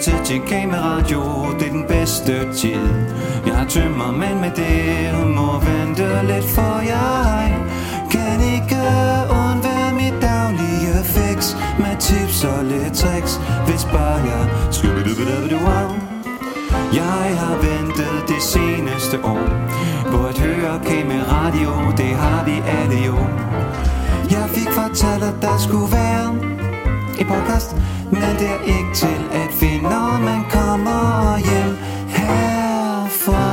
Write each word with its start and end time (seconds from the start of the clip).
tid 0.00 0.24
til 0.24 0.40
kameradio, 0.40 1.22
det 1.58 1.66
er 1.66 1.72
den 1.72 1.84
bedste 1.88 2.32
tid. 2.54 2.88
Jeg 3.46 3.56
har 3.56 3.66
tømmer, 3.68 4.12
men 4.12 4.40
med 4.40 4.50
det 4.56 5.28
må 5.36 5.58
vente 5.58 6.06
lidt 6.26 6.44
for 6.44 6.80
jeg 6.80 7.54
kan 8.10 8.40
ikke 8.54 8.82
undvære 9.40 9.92
mit 10.00 10.22
daglige 10.22 11.04
fix 11.04 11.54
med 11.78 11.96
tips 11.98 12.44
og 12.44 12.64
lidt 12.64 12.94
tricks, 12.94 13.40
hvis 13.66 13.84
bare 13.84 14.20
jeg 14.30 14.44
wow. 15.66 15.88
Jeg 16.94 17.38
har 17.42 17.56
ventet 17.68 18.28
det 18.28 18.42
seneste 18.42 19.24
år 19.24 19.48
på 20.12 20.26
at 20.26 20.38
høre 20.38 20.80
kameradio, 20.86 21.70
det 21.96 22.12
har 22.22 22.44
vi 22.44 22.56
alle 22.78 23.06
jo. 23.06 23.16
Jeg 24.30 24.46
fik 24.50 24.70
fortalt, 24.70 25.24
at 25.24 25.34
der 25.42 25.58
skulle 25.58 25.92
være 25.92 26.59
en 27.20 27.26
podcast, 27.26 27.76
men 28.12 28.22
det 28.40 28.48
er 28.56 28.60
ikke 28.78 28.94
til 28.94 29.20
at 29.32 29.48
finde, 29.52 29.82
når 29.82 30.20
man 30.20 30.40
kommer 30.50 31.38
hjem 31.38 31.76
herfra. 32.08 33.44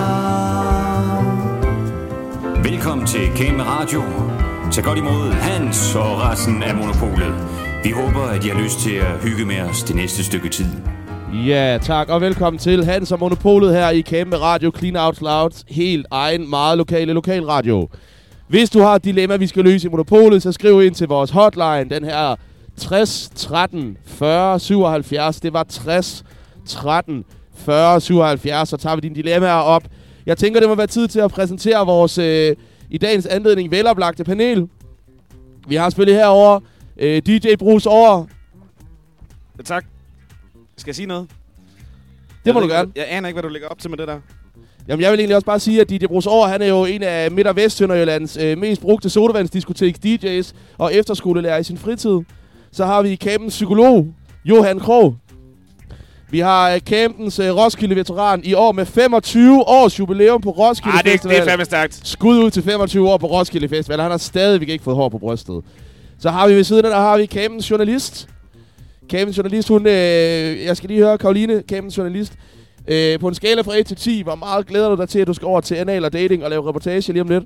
Velkommen 2.63 3.07
til 3.07 3.29
Kame 3.35 3.63
Radio. 3.63 4.01
Tag 4.71 4.83
godt 4.83 4.97
imod 4.97 5.31
Hans 5.31 5.95
og 5.95 6.21
resten 6.21 6.63
af 6.63 6.75
Monopolet. 6.75 7.33
Vi 7.83 7.91
håber, 7.91 8.21
at 8.21 8.45
I 8.45 8.47
har 8.47 8.61
lyst 8.61 8.79
til 8.79 8.95
at 8.95 9.23
hygge 9.23 9.45
med 9.45 9.59
os 9.61 9.83
det 9.83 9.95
næste 9.95 10.23
stykke 10.23 10.49
tid. 10.49 10.71
Ja, 11.47 11.77
tak 11.81 12.09
og 12.09 12.21
velkommen 12.21 12.59
til 12.59 12.85
Hans 12.85 13.11
og 13.11 13.19
Monopolet 13.19 13.73
her 13.73 13.89
i 13.89 14.01
Kæmpe 14.01 14.37
Radio 14.37 14.71
Clean 14.77 14.95
Out 14.95 15.21
Loud. 15.21 15.63
Helt 15.67 16.05
egen, 16.11 16.49
meget 16.49 16.77
lokale 16.77 17.13
lokalradio. 17.13 17.89
Hvis 18.47 18.69
du 18.69 18.79
har 18.79 18.95
et 18.95 19.03
dilemma, 19.03 19.35
vi 19.35 19.47
skal 19.47 19.63
løse 19.63 19.87
i 19.87 19.91
Monopolet, 19.91 20.43
så 20.43 20.51
skriv 20.51 20.81
ind 20.81 20.95
til 20.95 21.07
vores 21.07 21.31
hotline. 21.31 21.89
Den 21.89 22.03
her 22.03 22.35
60 22.77 23.29
13 23.35 23.97
40 24.05 24.59
77. 24.59 25.39
Det 25.39 25.53
var 25.53 25.63
60 25.63 26.23
13 26.65 27.25
40 27.55 28.01
77. 28.01 28.69
Så 28.69 28.77
tager 28.77 28.95
vi 28.95 29.01
dine 29.01 29.15
dilemmaer 29.15 29.53
op. 29.53 29.83
Jeg 30.25 30.37
tænker, 30.37 30.59
det 30.59 30.69
må 30.69 30.75
være 30.75 30.87
tid 30.87 31.07
til 31.07 31.19
at 31.19 31.31
præsentere 31.31 31.85
vores 31.85 32.17
øh, 32.17 32.55
i 32.89 32.97
dagens 32.97 33.25
anledning 33.25 33.71
veloplagte 33.71 34.23
panel. 34.23 34.67
Vi 35.67 35.75
har 35.75 35.89
selvfølgelig 35.89 36.19
herover 36.19 36.59
øh, 36.97 37.21
DJ 37.21 37.55
Bruce 37.55 37.89
over. 37.89 38.25
Ja, 39.57 39.63
tak. 39.63 39.85
Skal 40.77 40.89
jeg 40.89 40.95
sige 40.95 41.05
noget? 41.05 41.29
Det 42.45 42.53
må 42.53 42.59
jeg 42.59 42.69
du 42.69 42.73
ved 42.73 42.75
gerne. 42.75 42.91
Jeg 42.95 43.05
aner 43.09 43.27
ikke, 43.27 43.35
hvad 43.35 43.43
du 43.49 43.53
lægger 43.53 43.67
op 43.67 43.79
til 43.79 43.89
med 43.89 43.97
det 43.97 44.07
der. 44.07 44.19
Jamen, 44.87 45.01
jeg 45.03 45.11
vil 45.11 45.19
egentlig 45.19 45.35
også 45.35 45.45
bare 45.45 45.59
sige, 45.59 45.81
at 45.81 45.89
DJ 45.89 46.05
Bruce 46.05 46.29
Over, 46.29 46.47
han 46.47 46.61
er 46.61 46.65
jo 46.67 46.85
en 46.85 47.03
af 47.03 47.31
Midt- 47.31 47.47
og 47.47 47.55
Vestsønderjyllands 47.55 48.37
øh, 48.37 48.57
mest 48.57 48.81
brugte 48.81 49.09
sodavandsdiskotek 49.09 49.95
DJ's 50.05 50.53
og 50.77 50.93
efterskolelærer 50.93 51.57
i 51.57 51.63
sin 51.63 51.77
fritid. 51.77 52.19
Så 52.77 52.85
har 52.85 53.01
vi 53.01 53.15
campens 53.15 53.53
psykolog, 53.53 54.07
Johan 54.45 54.79
Krog. 54.79 55.15
Vi 56.29 56.39
har 56.39 56.73
øh, 56.73 56.79
campens 56.79 57.39
øh, 57.39 57.55
Roskilde-veteran 57.55 58.41
i 58.43 58.53
år 58.53 58.71
med 58.71 58.85
25 58.85 59.63
års 59.67 59.99
jubilæum 59.99 60.41
på 60.41 60.49
Roskilde 60.49 60.97
Ah, 60.97 61.03
det, 61.03 61.09
er- 61.09 61.13
Festival. 61.13 61.35
det 61.35 61.41
er 61.41 61.49
fandme 61.49 61.65
stærkt. 61.65 62.07
Skud 62.07 62.37
ud 62.43 62.51
til 62.51 62.63
25 62.63 63.09
år 63.09 63.17
på 63.17 63.27
Roskilde 63.27 63.69
Festival. 63.69 63.99
Han 64.01 64.11
har 64.11 64.17
stadigvæk 64.17 64.69
ikke 64.69 64.83
fået 64.83 64.95
hår 64.95 65.09
på 65.09 65.17
brystet. 65.17 65.61
Så 66.19 66.29
har 66.29 66.47
vi 66.47 66.53
ved 66.55 66.63
siden 66.63 66.85
af, 66.85 66.91
der 66.91 66.97
har 66.99 67.17
vi 67.17 67.25
Campens 67.25 67.71
journalist. 67.71 68.29
Campens 69.09 69.37
journalist, 69.37 69.67
hun... 69.67 69.87
Øh, 69.87 69.93
jeg 70.65 70.77
skal 70.77 70.89
lige 70.89 71.03
høre, 71.03 71.17
Karoline, 71.17 71.63
Campens 71.69 71.97
journalist. 71.97 72.33
Øh, 72.87 73.19
på 73.19 73.27
en 73.27 73.35
skala 73.35 73.61
fra 73.61 73.77
1 73.79 73.85
til 73.85 73.97
10, 73.97 74.21
hvor 74.21 74.35
meget 74.35 74.67
glæder 74.67 74.89
du 74.89 74.95
dig 74.95 75.09
til, 75.09 75.19
at 75.19 75.27
du 75.27 75.33
skal 75.33 75.45
over 75.45 75.61
til 75.61 75.75
anal 75.75 76.05
og 76.05 76.13
dating 76.13 76.43
og 76.43 76.49
lave 76.49 76.67
reportage 76.67 77.11
lige 77.13 77.21
om 77.21 77.27
lidt? 77.29 77.43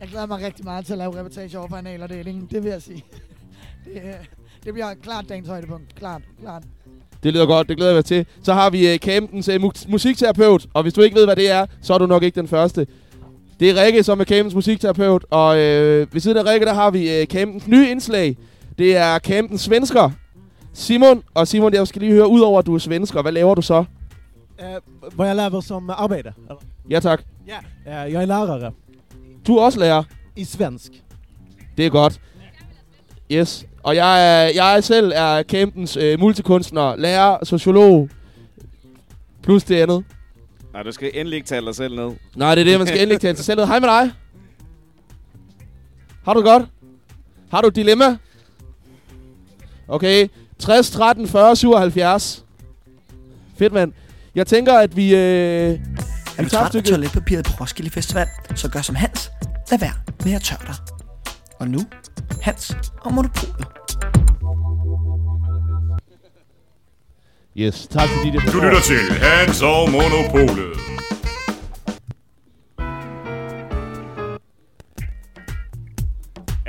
Jeg 0.00 0.08
glæder 0.08 0.26
mig 0.26 0.44
rigtig 0.46 0.64
meget 0.64 0.86
til 0.86 0.92
at 0.92 0.98
lave 0.98 1.18
reportage 1.18 1.58
over 1.58 1.68
for 1.68 1.76
anal 1.76 2.02
og 2.02 2.08
deling. 2.08 2.50
Det 2.50 2.62
vil 2.64 2.70
jeg 2.70 2.82
sige. 2.82 3.04
Det, 3.84 4.00
øh, 4.04 4.12
det 4.64 4.72
bliver 4.72 4.94
klart 5.02 5.28
dagens 5.28 5.48
højdepunkt. 5.48 5.94
Klart, 5.94 6.22
klart. 6.42 6.62
Det 7.22 7.32
lyder 7.32 7.46
godt, 7.46 7.68
det 7.68 7.76
glæder 7.76 7.90
jeg 7.92 7.96
mig 7.96 8.04
til. 8.04 8.26
Så 8.42 8.52
har 8.52 8.70
vi 8.70 8.92
øh, 8.92 8.98
Campens 8.98 9.48
øh, 9.48 9.56
mu- 9.64 9.84
musikterapeut, 9.90 10.66
og 10.74 10.82
hvis 10.82 10.94
du 10.94 11.00
ikke 11.00 11.16
ved, 11.16 11.24
hvad 11.24 11.36
det 11.36 11.50
er, 11.50 11.66
så 11.82 11.94
er 11.94 11.98
du 11.98 12.06
nok 12.06 12.22
ikke 12.22 12.40
den 12.40 12.48
første. 12.48 12.86
Det 13.60 13.70
er 13.70 13.84
Rikke, 13.84 14.02
som 14.02 14.20
er 14.20 14.24
Campens 14.24 14.54
musikterapeut, 14.54 15.24
og 15.30 15.58
øh, 15.58 16.06
ved 16.14 16.20
siden 16.20 16.36
af 16.36 16.44
Rikke, 16.52 16.66
der 16.66 16.74
har 16.74 16.90
vi 16.90 17.20
øh, 17.20 17.26
Campens 17.26 17.66
nye 17.66 17.90
indslag. 17.90 18.36
Det 18.78 18.96
er 18.96 19.18
Campens 19.18 19.60
svensker. 19.60 20.10
Simon, 20.72 21.22
og 21.34 21.48
Simon, 21.48 21.74
jeg 21.74 21.88
skal 21.88 22.02
lige 22.02 22.12
høre, 22.12 22.28
udover 22.28 22.58
at 22.58 22.66
du 22.66 22.74
er 22.74 22.78
svensker, 22.78 23.22
hvad 23.22 23.32
laver 23.32 23.54
du 23.54 23.62
så? 23.62 23.84
Eh, 24.58 24.66
vad 25.16 25.26
jag 25.28 25.36
lever 25.36 25.60
som 25.60 25.90
arbete? 25.90 26.32
eller? 26.42 26.56
Ja 26.90 27.00
tak. 27.00 27.22
Ja. 27.46 27.58
Eh, 27.86 28.12
jag 28.12 28.22
är 28.22 28.26
lärare 28.26 28.72
Du 29.46 29.56
er 29.58 29.62
også 29.62 29.78
lærer. 29.80 30.02
i 30.36 30.44
svensk. 30.44 30.92
Det 31.76 31.86
er 31.86 31.90
godt. 31.90 32.20
Yes. 33.32 33.66
Og 33.82 33.96
jeg, 33.96 34.44
er, 34.46 34.50
jeg 34.64 34.84
selv 34.84 35.12
er 35.14 35.42
Campens 35.42 35.96
øh, 35.96 36.20
multikunstner, 36.20 36.96
lærer, 36.96 37.44
sociolog, 37.44 38.08
plus 39.42 39.64
det 39.64 39.76
andet. 39.76 40.04
Nej, 40.72 40.82
du 40.82 40.92
skal 40.92 41.10
endelig 41.14 41.36
ikke 41.36 41.48
tale 41.48 41.66
dig 41.66 41.74
selv 41.74 41.96
ned. 41.96 42.10
Nej, 42.34 42.54
det 42.54 42.60
er 42.60 42.64
det, 42.64 42.78
man 42.78 42.86
skal 42.86 43.00
endelig 43.00 43.20
tage 43.20 43.34
til 43.34 43.44
selv. 43.44 43.58
ned. 43.60 43.66
Hej 43.66 43.78
med 43.80 43.88
dig. 43.88 44.12
Har 46.24 46.34
du 46.34 46.40
det 46.40 46.46
godt? 46.46 46.62
Har 47.50 47.60
du 47.60 47.68
et 47.68 47.76
dilemma? 47.76 48.16
Okay. 49.88 50.28
60, 50.58 50.90
13, 50.90 51.28
40, 51.28 51.56
77. 51.56 52.44
Fedt, 53.58 53.72
mand. 53.72 53.92
Jeg 54.34 54.46
tænker, 54.46 54.78
at 54.78 54.96
vi... 54.96 55.14
Øh, 55.14 55.20
Er 55.20 55.76
vi 56.38 56.44
du 56.44 56.48
træt 56.48 56.74
af 56.74 56.84
toiletpapiret 56.84 57.44
på 57.44 57.52
Roskilde 57.60 57.90
Festival, 57.90 58.26
så 58.54 58.68
gør 58.68 58.80
som 58.80 58.94
Hans. 58.94 59.30
Lad 59.70 59.78
være 59.78 59.92
med 60.24 60.32
at 60.32 60.42
tørre 60.42 60.60
dig. 60.66 60.74
Og 61.58 61.68
nu, 61.68 61.78
Hans 62.42 62.76
og 63.00 63.14
Monopolet. 63.14 63.66
Yes, 67.56 67.86
tak 67.86 68.08
fordi 68.08 68.30
det 68.30 68.52
Du 68.52 68.60
lytter 68.60 68.80
til 68.80 69.02
Hans 69.24 69.62
og 69.62 69.90
Monopolet. 69.90 70.76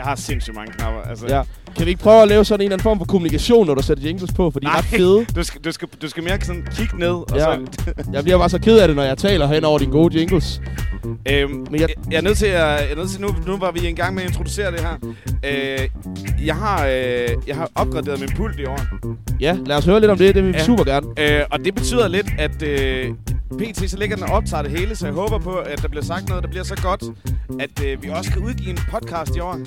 Jeg 0.04 0.10
har 0.10 0.16
sindssygt 0.16 0.56
mange 0.56 0.74
knapper. 0.74 1.02
Altså, 1.02 1.26
Ja. 1.28 1.42
Kan 1.78 1.86
vi 1.86 1.90
ikke 1.92 2.02
prøve 2.04 2.22
at 2.22 2.28
lave 2.28 2.46
sådan 2.46 2.62
en 2.62 2.64
eller 2.66 2.76
anden 2.76 2.84
form 2.84 2.98
for 2.98 3.06
kommunikation, 3.06 3.68
når 3.68 3.74
du 3.76 3.82
sætter 3.84 4.04
jingles 4.04 4.32
på? 4.34 4.52
For 4.52 4.60
de 4.60 4.68
er 4.68 4.78
ret 4.78 4.86
fede. 4.86 5.26
Du 5.36 5.44
skal, 5.44 5.62
du, 5.62 5.72
skal, 5.72 5.88
du 6.02 6.10
skal 6.10 6.24
mere 6.24 6.42
sådan 6.42 6.68
kigge 6.72 6.98
ned. 7.00 7.10
Og 7.10 7.28
Ja. 7.36 7.40
så, 7.40 7.94
Jeg 8.14 8.24
bliver 8.24 8.38
bare 8.38 8.50
så 8.50 8.60
ked 8.60 8.78
af 8.80 8.88
det, 8.88 8.96
når 8.98 9.04
jeg 9.04 9.18
taler 9.18 9.48
hen 9.48 9.64
over 9.66 9.80
dine 9.80 9.92
gode 9.92 10.20
jingles. 10.20 10.62
øhm, 11.32 11.52
Men 11.72 11.82
jeg, 11.82 11.90
jeg- 12.12 12.18
er 12.18 12.22
nødt 12.22 12.38
til 12.38 12.46
at... 12.46 12.54
Jeg 12.54 12.92
er 12.92 12.96
nødt 12.96 13.10
til, 13.10 13.22
nu, 13.22 13.28
nu 13.48 13.58
var 13.58 13.72
vi 13.72 13.90
i 13.90 13.92
gang 13.94 14.16
med 14.16 14.24
at 14.24 14.30
introducere 14.30 14.72
det 14.72 14.80
her. 14.80 15.14
Øh, 15.46 15.90
jeg, 16.46 16.56
har, 16.56 16.86
øh, 16.88 17.30
jeg 17.48 17.56
har 17.56 17.70
opgraderet 17.76 18.20
min 18.20 18.30
pult 18.36 18.60
i 18.60 18.66
år. 18.66 18.80
Ja, 19.40 19.58
lad 19.66 19.76
os 19.78 19.86
høre 19.86 20.00
lidt 20.00 20.12
om 20.12 20.18
det. 20.18 20.36
Det 20.36 20.44
vil 20.44 20.54
vi 20.54 20.58
Ja. 20.58 20.64
super 20.66 20.84
gerne. 20.84 21.08
Øh, 21.20 21.42
og 21.52 21.60
det 21.66 21.76
betyder 21.76 22.08
lidt, 22.08 22.28
at 22.40 22.62
øh, 22.64 23.10
PT 23.60 23.90
så 23.92 23.98
ligger 23.98 24.16
den 24.16 24.26
og 24.26 24.32
optager 24.32 24.64
det 24.64 24.72
hele, 24.80 24.96
så 24.96 25.06
jeg 25.06 25.14
håber 25.16 25.38
på, 25.40 25.54
at 25.54 25.82
der 25.82 25.88
bliver 25.88 26.04
sagt 26.04 26.30
noget, 26.30 26.44
der 26.44 26.50
bliver 26.50 26.64
så 26.64 26.76
godt, 26.84 27.04
at 27.60 27.84
øh, 27.86 28.04
vi 28.04 28.10
også 28.10 28.32
kan 28.32 28.42
udgive 28.42 28.70
en 28.70 28.80
podcast 28.92 29.36
i 29.36 29.40
år. 29.40 29.60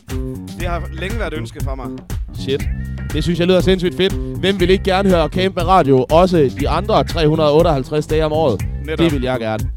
Det 0.60 0.68
har 0.68 0.82
længe 0.92 1.18
været 1.18 1.32
et 1.32 1.38
ønske 1.38 1.60
for 1.64 1.74
mig. 1.74 1.86
Shit. 2.34 2.68
Det 3.12 3.22
synes 3.22 3.38
jeg 3.38 3.46
lyder 3.46 3.60
sindssygt 3.60 3.96
fedt. 3.96 4.12
Hvem 4.12 4.60
vil 4.60 4.70
ikke 4.70 4.84
gerne 4.84 5.08
høre 5.08 5.28
Camp 5.28 5.56
Radio? 5.56 6.06
Også 6.10 6.50
de 6.60 6.68
andre 6.68 7.04
358 7.04 8.06
dage 8.06 8.24
om 8.24 8.32
året. 8.32 8.62
Netop. 8.84 8.98
Det 8.98 9.12
vil 9.12 9.22
jeg 9.22 9.40
gerne. 9.40 9.70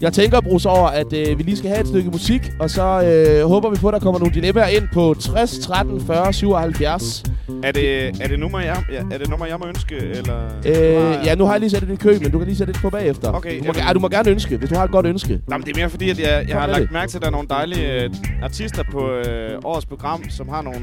Jeg 0.00 0.12
tænker, 0.12 0.40
Bruce, 0.40 0.68
over, 0.68 0.88
at 0.88 1.12
øh, 1.12 1.38
vi 1.38 1.42
lige 1.42 1.56
skal 1.56 1.70
have 1.70 1.80
et 1.80 1.88
stykke 1.88 2.10
musik, 2.10 2.52
og 2.60 2.70
så 2.70 3.02
øh, 3.02 3.48
håber 3.48 3.70
vi 3.70 3.76
på, 3.76 3.88
at 3.88 3.92
der 3.94 4.00
kommer 4.00 4.18
nogle 4.20 4.34
dilemmaer 4.34 4.66
ind 4.66 4.88
på 4.92 5.14
60, 5.20 5.58
13, 5.58 6.00
40, 6.00 6.32
77. 6.32 7.22
Er 7.62 7.72
det, 7.72 8.08
er 8.22 8.28
det 8.28 8.38
nummer, 8.38 8.60
jeg, 8.60 8.84
er 9.12 9.18
det 9.18 9.28
nummer, 9.30 9.46
jeg 9.46 9.58
må 9.58 9.66
ønske, 9.66 9.96
eller? 9.96 10.46
Øh, 10.66 11.26
ja, 11.26 11.34
nu 11.34 11.44
har 11.44 11.52
jeg 11.52 11.60
lige 11.60 11.70
sat 11.70 11.82
det 11.82 11.92
i 11.92 11.96
kø, 11.96 12.18
men 12.22 12.30
du 12.30 12.38
kan 12.38 12.46
lige 12.46 12.56
sætte 12.56 12.72
det 12.72 12.82
på 12.82 12.90
bagefter. 12.90 13.32
Okay, 13.32 13.58
du, 13.58 13.64
må, 13.64 13.72
ja, 13.76 13.92
du 13.92 13.98
må 14.00 14.08
gerne 14.08 14.30
ønske, 14.30 14.56
hvis 14.56 14.70
du 14.70 14.74
har 14.74 14.84
et 14.84 14.90
godt 14.90 15.06
ønske. 15.06 15.40
Men 15.48 15.62
det 15.62 15.68
er 15.76 15.80
mere 15.80 15.90
fordi, 15.90 16.10
at 16.10 16.18
jeg, 16.18 16.44
jeg 16.48 16.60
har 16.60 16.66
lagt 16.66 16.82
det. 16.82 16.92
mærke 16.92 17.10
til, 17.10 17.18
at 17.18 17.22
der 17.22 17.28
er 17.28 17.32
nogle 17.32 17.48
dejlige 17.48 18.02
øh, 18.02 18.10
artister 18.42 18.82
på 18.92 19.10
øh, 19.10 19.60
årets 19.64 19.86
program, 19.86 20.30
som 20.30 20.48
har 20.48 20.62
nogle 20.62 20.80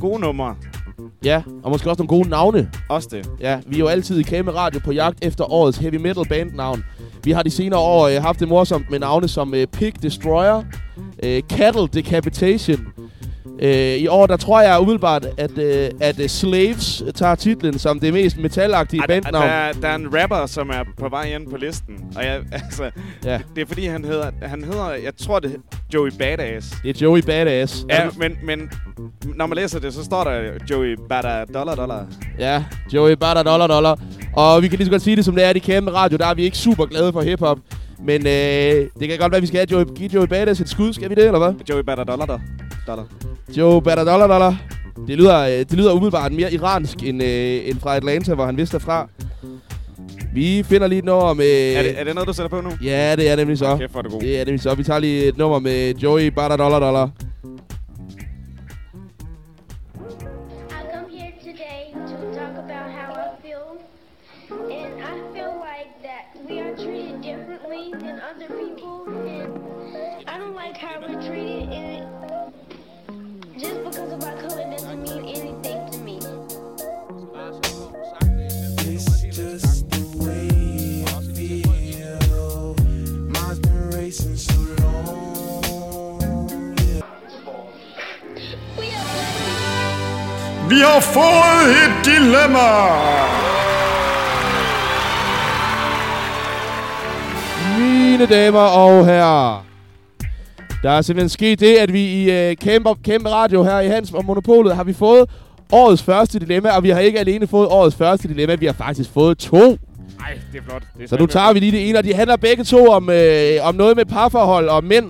gode 0.00 0.20
numre. 0.20 0.54
Ja, 1.24 1.42
og 1.62 1.70
måske 1.70 1.90
også 1.90 2.02
nogle 2.02 2.08
gode 2.08 2.28
navne. 2.28 2.70
Også 2.88 3.08
det. 3.10 3.30
Ja, 3.40 3.58
vi 3.66 3.74
er 3.76 3.78
jo 3.78 3.86
altid 3.86 4.18
i 4.18 4.22
Kame 4.22 4.50
Radio 4.50 4.80
på 4.84 4.92
jagt 4.92 5.18
efter 5.22 5.52
årets 5.52 5.78
heavy 5.78 5.96
metal 5.96 6.24
bandnavn. 6.28 6.84
Vi 7.24 7.30
har 7.30 7.42
de 7.42 7.50
senere 7.50 7.80
år 7.80 8.08
øh, 8.08 8.22
haft 8.22 8.40
det 8.40 8.48
morsomt 8.48 8.90
med 8.90 8.98
navne 8.98 9.28
som 9.28 9.54
øh, 9.54 9.66
Pig 9.66 10.02
Destroyer, 10.02 10.62
øh, 11.22 11.42
Cattle 11.48 11.88
Decapitation. 11.94 12.86
Øh, 13.64 13.96
I 13.96 14.06
år, 14.06 14.26
der 14.26 14.36
tror 14.36 14.60
jeg 14.60 14.80
umiddelbart, 14.80 15.26
at, 15.38 15.58
øh, 15.58 15.90
at 16.00 16.20
øh, 16.20 16.28
Slaves 16.28 17.02
tager 17.14 17.34
titlen 17.34 17.78
som 17.78 18.00
det 18.00 18.12
mest 18.12 18.38
metalagtige 18.38 19.00
Ej, 19.00 19.06
der, 19.06 19.14
der, 19.14 19.20
bandnavn. 19.22 19.82
er, 19.84 19.94
en 19.94 20.20
rapper, 20.22 20.46
som 20.46 20.70
er 20.70 20.84
på 20.98 21.08
vej 21.08 21.22
ind 21.34 21.50
på 21.50 21.56
listen. 21.56 21.94
Og 22.16 22.24
jeg, 22.24 22.40
altså, 22.52 22.90
Ja. 23.24 23.38
det 23.54 23.62
er 23.62 23.66
fordi, 23.66 23.86
han 23.86 24.04
hedder, 24.04 24.30
han 24.42 24.64
hedder, 24.64 24.90
jeg 24.90 25.12
tror 25.16 25.38
det 25.38 25.56
Joey 25.94 26.10
Badass. 26.18 26.70
Det 26.82 26.96
er 26.96 27.06
Joey 27.06 27.20
Badass. 27.20 27.84
Ja, 27.90 28.08
men, 28.18 28.36
men 28.44 28.70
når 29.34 29.46
man 29.46 29.56
læser 29.56 29.80
det, 29.80 29.94
så 29.94 30.04
står 30.04 30.24
der 30.24 30.40
Joey 30.70 30.96
Bada 31.08 31.44
Dollar 31.54 31.74
Dollar. 31.74 32.06
Ja, 32.38 32.64
Joey 32.94 33.12
Bada 33.12 33.42
Dollar 33.42 33.66
Dollar. 33.66 33.98
Og 34.32 34.62
vi 34.62 34.68
kan 34.68 34.76
lige 34.78 34.86
så 34.86 34.90
godt 34.90 35.02
sige 35.02 35.16
det, 35.16 35.24
som 35.24 35.34
det 35.34 35.44
er 35.44 35.50
i 35.54 35.58
Kame 35.58 35.90
Radio. 35.90 36.18
Der 36.18 36.26
er 36.26 36.34
vi 36.34 36.42
ikke 36.42 36.56
super 36.58 36.86
glade 36.86 37.12
for 37.12 37.20
hiphop. 37.22 37.58
Men 38.04 38.26
øh, 38.26 38.32
det 39.00 39.08
kan 39.08 39.18
godt 39.18 39.32
være, 39.32 39.36
at 39.36 39.42
vi 39.42 39.46
skal 39.46 39.58
have 39.58 39.66
Joey, 39.72 39.84
give 39.96 40.10
Joey 40.14 40.26
Badass 40.26 40.60
et 40.60 40.68
skud. 40.68 40.92
Skal 40.92 41.10
vi 41.10 41.14
det, 41.14 41.26
eller 41.26 41.38
hvad? 41.38 41.52
Joey 41.70 41.82
Bada 41.82 42.04
Dollar 42.04 42.26
Dollar. 42.26 42.40
Dollar. 42.86 43.04
Joe 43.56 43.82
Bada 43.82 44.04
Dollar 44.04 44.26
Dollar. 44.26 44.56
Det 45.06 45.16
lyder, 45.18 45.40
øh, 45.40 45.50
det 45.50 45.72
lyder 45.72 45.92
umiddelbart 45.92 46.32
mere 46.32 46.52
iransk 46.52 47.02
end, 47.02 47.22
øh, 47.22 47.68
end 47.68 47.80
fra 47.80 47.96
Atlanta, 47.96 48.34
hvor 48.34 48.46
han 48.46 48.56
vidste 48.56 48.80
fra. 48.80 49.08
Vi 50.34 50.62
finder 50.62 50.86
lige 50.86 50.98
et 50.98 51.04
nummer 51.04 51.34
med... 51.34 51.74
Er 51.76 51.82
det, 51.82 52.00
er 52.00 52.04
det 52.04 52.14
noget, 52.14 52.28
du 52.28 52.32
sætter 52.32 52.48
på 52.48 52.60
nu? 52.60 52.70
Ja, 52.84 53.16
det 53.16 53.30
er 53.30 53.36
nemlig 53.36 53.58
så. 53.58 53.76
Kæft, 53.76 53.94
er 53.94 54.02
det 54.02 54.10
god. 54.12 54.20
Det 54.20 54.40
er 54.40 54.44
nemlig 54.44 54.60
så. 54.60 54.74
Vi 54.74 54.84
tager 54.84 54.98
lige 54.98 55.24
et 55.24 55.36
nummer 55.36 55.58
med 55.58 55.94
Joey 55.94 56.26
Bada 56.26 56.56
Dollar 56.56 56.78
Dollar. 56.78 57.10
I 70.64 70.74
come 70.80 72.21
It's 78.84 79.22
just 79.36 79.88
the 79.90 80.02
way 80.24 81.04
I 81.06 81.18
feel. 81.34 82.74
Mine's 83.34 83.58
been 83.60 83.90
racing 83.90 84.36
so 84.36 84.58
long. 84.82 85.62
Vi 90.68 90.80
har 90.80 91.00
fået 91.00 91.70
et 91.84 92.04
dilemma! 92.04 93.32
mine 98.22 98.26
damer 98.26 98.60
og 98.60 99.06
herrer. 99.06 99.71
Der 100.82 100.90
er 100.90 101.02
simpelthen 101.02 101.28
sket 101.28 101.60
det, 101.60 101.76
at 101.76 101.92
vi 101.92 102.22
i 102.22 102.50
uh, 102.50 102.56
kæmpe, 102.56 102.90
kæmpe 103.04 103.28
radio 103.28 103.62
her 103.62 103.80
i 103.80 103.88
Hans 103.88 104.12
og 104.12 104.24
Monopolet 104.24 104.76
har 104.76 104.84
vi 104.84 104.92
fået 104.92 105.30
årets 105.72 106.02
første 106.02 106.38
dilemma, 106.38 106.70
og 106.70 106.82
vi 106.82 106.90
har 106.90 107.00
ikke 107.00 107.18
alene 107.18 107.46
fået 107.46 107.68
årets 107.68 107.96
første 107.96 108.28
dilemma, 108.28 108.54
vi 108.54 108.66
har 108.66 108.72
faktisk 108.72 109.10
fået 109.10 109.38
to. 109.38 109.58
Nej, 109.58 110.38
det 110.52 110.58
er 110.58 110.62
flot. 110.68 110.82
Det 110.98 111.04
er 111.04 111.08
Så 111.08 111.16
nu 111.16 111.26
tager 111.26 111.52
vi 111.52 111.58
lige 111.58 111.72
det 111.72 111.88
ene, 111.88 111.98
og 111.98 112.04
de 112.04 112.14
handler 112.14 112.36
begge 112.36 112.64
to 112.64 112.88
om, 112.88 113.10
øh, 113.10 113.52
om 113.62 113.74
noget 113.74 113.96
med 113.96 114.04
parforhold 114.04 114.68
og 114.68 114.84
mænd. 114.84 115.06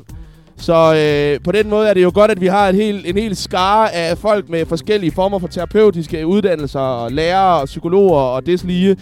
Så 0.56 0.94
øh, 0.94 1.44
på 1.44 1.52
den 1.52 1.68
måde 1.68 1.88
er 1.88 1.94
det 1.94 2.02
jo 2.02 2.10
godt, 2.14 2.30
at 2.30 2.40
vi 2.40 2.46
har 2.46 2.68
en 2.68 2.74
hel, 2.74 3.02
en 3.06 3.16
hel 3.16 3.36
skare 3.36 3.92
af 3.92 4.18
folk 4.18 4.48
med 4.48 4.66
forskellige 4.66 5.12
former 5.12 5.38
for 5.38 5.46
terapeutiske 5.48 6.26
uddannelser, 6.26 6.80
og 6.80 7.12
lærere 7.12 7.60
og 7.60 7.66
psykologer 7.66 8.20
og 8.20 8.46
deslige. 8.46 8.96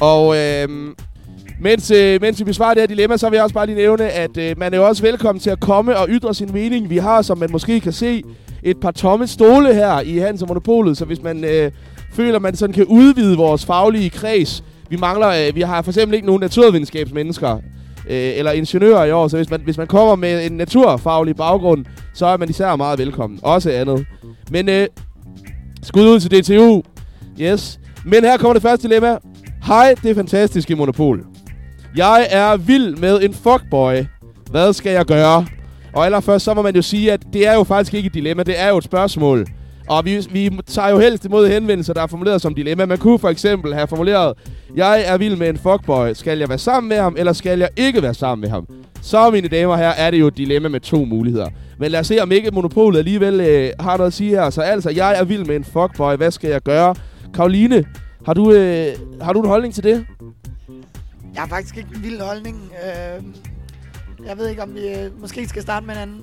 Og 0.00 0.36
øh, 0.36 0.68
mens, 1.62 1.90
øh, 1.90 2.20
mens 2.20 2.38
vi 2.38 2.44
besvarer 2.44 2.74
det 2.74 2.80
her 2.80 2.86
dilemma, 2.86 3.16
så 3.16 3.28
vil 3.28 3.36
jeg 3.36 3.42
også 3.42 3.54
bare 3.54 3.66
lige 3.66 3.76
nævne, 3.76 4.10
at 4.10 4.36
øh, 4.36 4.58
man 4.58 4.74
er 4.74 4.78
jo 4.78 4.86
også 4.86 5.02
velkommen 5.02 5.40
til 5.40 5.50
at 5.50 5.60
komme 5.60 5.96
og 5.96 6.06
ytre 6.08 6.34
sin 6.34 6.50
mening. 6.52 6.90
Vi 6.90 6.96
har, 6.96 7.22
som 7.22 7.38
man 7.38 7.48
måske 7.52 7.80
kan 7.80 7.92
se, 7.92 8.22
et 8.62 8.80
par 8.80 8.90
tomme 8.90 9.26
stole 9.26 9.74
her 9.74 10.00
i 10.00 10.18
Hans 10.18 10.42
og 10.42 10.48
Monopolet, 10.48 10.96
så 10.96 11.04
hvis 11.04 11.22
man 11.22 11.44
øh, 11.44 11.70
føler, 12.12 12.38
man 12.38 12.56
sådan 12.56 12.74
kan 12.74 12.84
udvide 12.84 13.36
vores 13.36 13.64
faglige 13.64 14.10
kreds. 14.10 14.64
Vi 14.90 14.96
mangler, 14.96 15.28
øh, 15.28 15.54
vi 15.56 15.60
har 15.60 15.82
for 15.82 15.90
eksempel 15.90 16.14
ikke 16.14 16.26
nogen 16.26 16.40
naturvidenskabsmennesker 16.40 17.54
øh, 18.08 18.32
eller 18.36 18.52
ingeniører 18.52 19.04
i 19.04 19.10
år, 19.10 19.28
så 19.28 19.36
hvis 19.36 19.50
man, 19.50 19.60
hvis 19.60 19.78
man 19.78 19.86
kommer 19.86 20.16
med 20.16 20.46
en 20.46 20.52
naturfaglig 20.52 21.36
baggrund, 21.36 21.84
så 22.14 22.26
er 22.26 22.36
man 22.36 22.50
især 22.50 22.76
meget 22.76 22.98
velkommen. 22.98 23.40
Også 23.42 23.70
andet. 23.70 24.06
Men 24.50 24.68
øh, 24.68 24.86
skud 25.82 26.02
ud 26.02 26.20
til 26.20 26.30
DTU. 26.30 26.82
Yes. 27.40 27.80
Men 28.04 28.24
her 28.24 28.36
kommer 28.36 28.52
det 28.52 28.62
første 28.62 28.88
dilemma. 28.88 29.18
Hej, 29.66 29.94
det 30.02 30.16
fantastiske 30.16 30.76
monopol. 30.76 31.31
Jeg 31.96 32.26
er 32.30 32.56
vild 32.56 32.96
med 32.96 33.22
en 33.22 33.34
fuckboy. 33.34 33.94
Hvad 34.50 34.72
skal 34.72 34.92
jeg 34.92 35.04
gøre? 35.04 35.46
Og 35.92 36.04
allerførst 36.04 36.44
så 36.44 36.54
må 36.54 36.62
man 36.62 36.76
jo 36.76 36.82
sige, 36.82 37.12
at 37.12 37.22
det 37.32 37.46
er 37.46 37.54
jo 37.54 37.64
faktisk 37.64 37.94
ikke 37.94 38.06
et 38.06 38.14
dilemma, 38.14 38.42
det 38.42 38.60
er 38.60 38.68
jo 38.68 38.78
et 38.78 38.84
spørgsmål. 38.84 39.46
Og 39.88 40.04
vi, 40.04 40.26
vi 40.30 40.50
tager 40.66 40.88
jo 40.88 40.98
helst 40.98 41.24
imod 41.24 41.48
henvendelser, 41.48 41.92
der 41.92 42.02
er 42.02 42.06
formuleret 42.06 42.42
som 42.42 42.54
dilemma. 42.54 42.86
Man 42.86 42.98
kunne 42.98 43.18
for 43.18 43.28
eksempel 43.28 43.74
have 43.74 43.88
formuleret, 43.88 44.34
jeg 44.76 45.02
er 45.06 45.18
vild 45.18 45.36
med 45.36 45.48
en 45.48 45.58
fuckboy. 45.58 46.12
Skal 46.12 46.38
jeg 46.38 46.48
være 46.48 46.58
sammen 46.58 46.88
med 46.88 46.96
ham, 46.96 47.14
eller 47.18 47.32
skal 47.32 47.58
jeg 47.58 47.68
ikke 47.76 48.02
være 48.02 48.14
sammen 48.14 48.40
med 48.40 48.48
ham? 48.48 48.66
Så, 49.02 49.30
mine 49.30 49.48
damer 49.48 49.72
og 49.72 49.78
herrer, 49.78 49.94
er 50.06 50.10
det 50.10 50.20
jo 50.20 50.26
et 50.26 50.36
dilemma 50.36 50.68
med 50.68 50.80
to 50.80 51.04
muligheder. 51.04 51.48
Men 51.78 51.90
lad 51.90 52.00
os 52.00 52.06
se, 52.06 52.18
om 52.22 52.32
ikke 52.32 52.50
monopolet 52.50 52.98
alligevel 52.98 53.40
øh, 53.40 53.70
har 53.80 53.96
noget 53.96 54.06
at 54.06 54.14
sige 54.14 54.30
her. 54.30 54.50
Så 54.50 54.60
altså, 54.60 54.90
jeg 54.90 55.18
er 55.20 55.24
vild 55.24 55.44
med 55.44 55.56
en 55.56 55.64
fuckboy. 55.64 56.16
Hvad 56.16 56.30
skal 56.30 56.50
jeg 56.50 56.62
gøre? 56.62 56.94
Karoline, 57.34 57.84
har 58.26 58.34
du, 58.34 58.52
øh, 58.52 58.86
har 59.20 59.32
du 59.32 59.40
en 59.40 59.48
holdning 59.48 59.74
til 59.74 59.84
det? 59.84 60.06
Jeg 61.34 61.42
har 61.42 61.48
faktisk 61.48 61.76
ikke 61.76 61.88
en 61.96 62.02
vild 62.02 62.20
holdning. 62.20 62.72
Øh, 62.84 63.22
jeg 64.28 64.38
ved 64.38 64.48
ikke, 64.48 64.62
om 64.62 64.74
vi 64.74 64.88
øh, 64.88 65.20
måske 65.20 65.48
skal 65.48 65.62
starte 65.62 65.86
med 65.86 65.94
en 65.94 66.00
anden. 66.00 66.20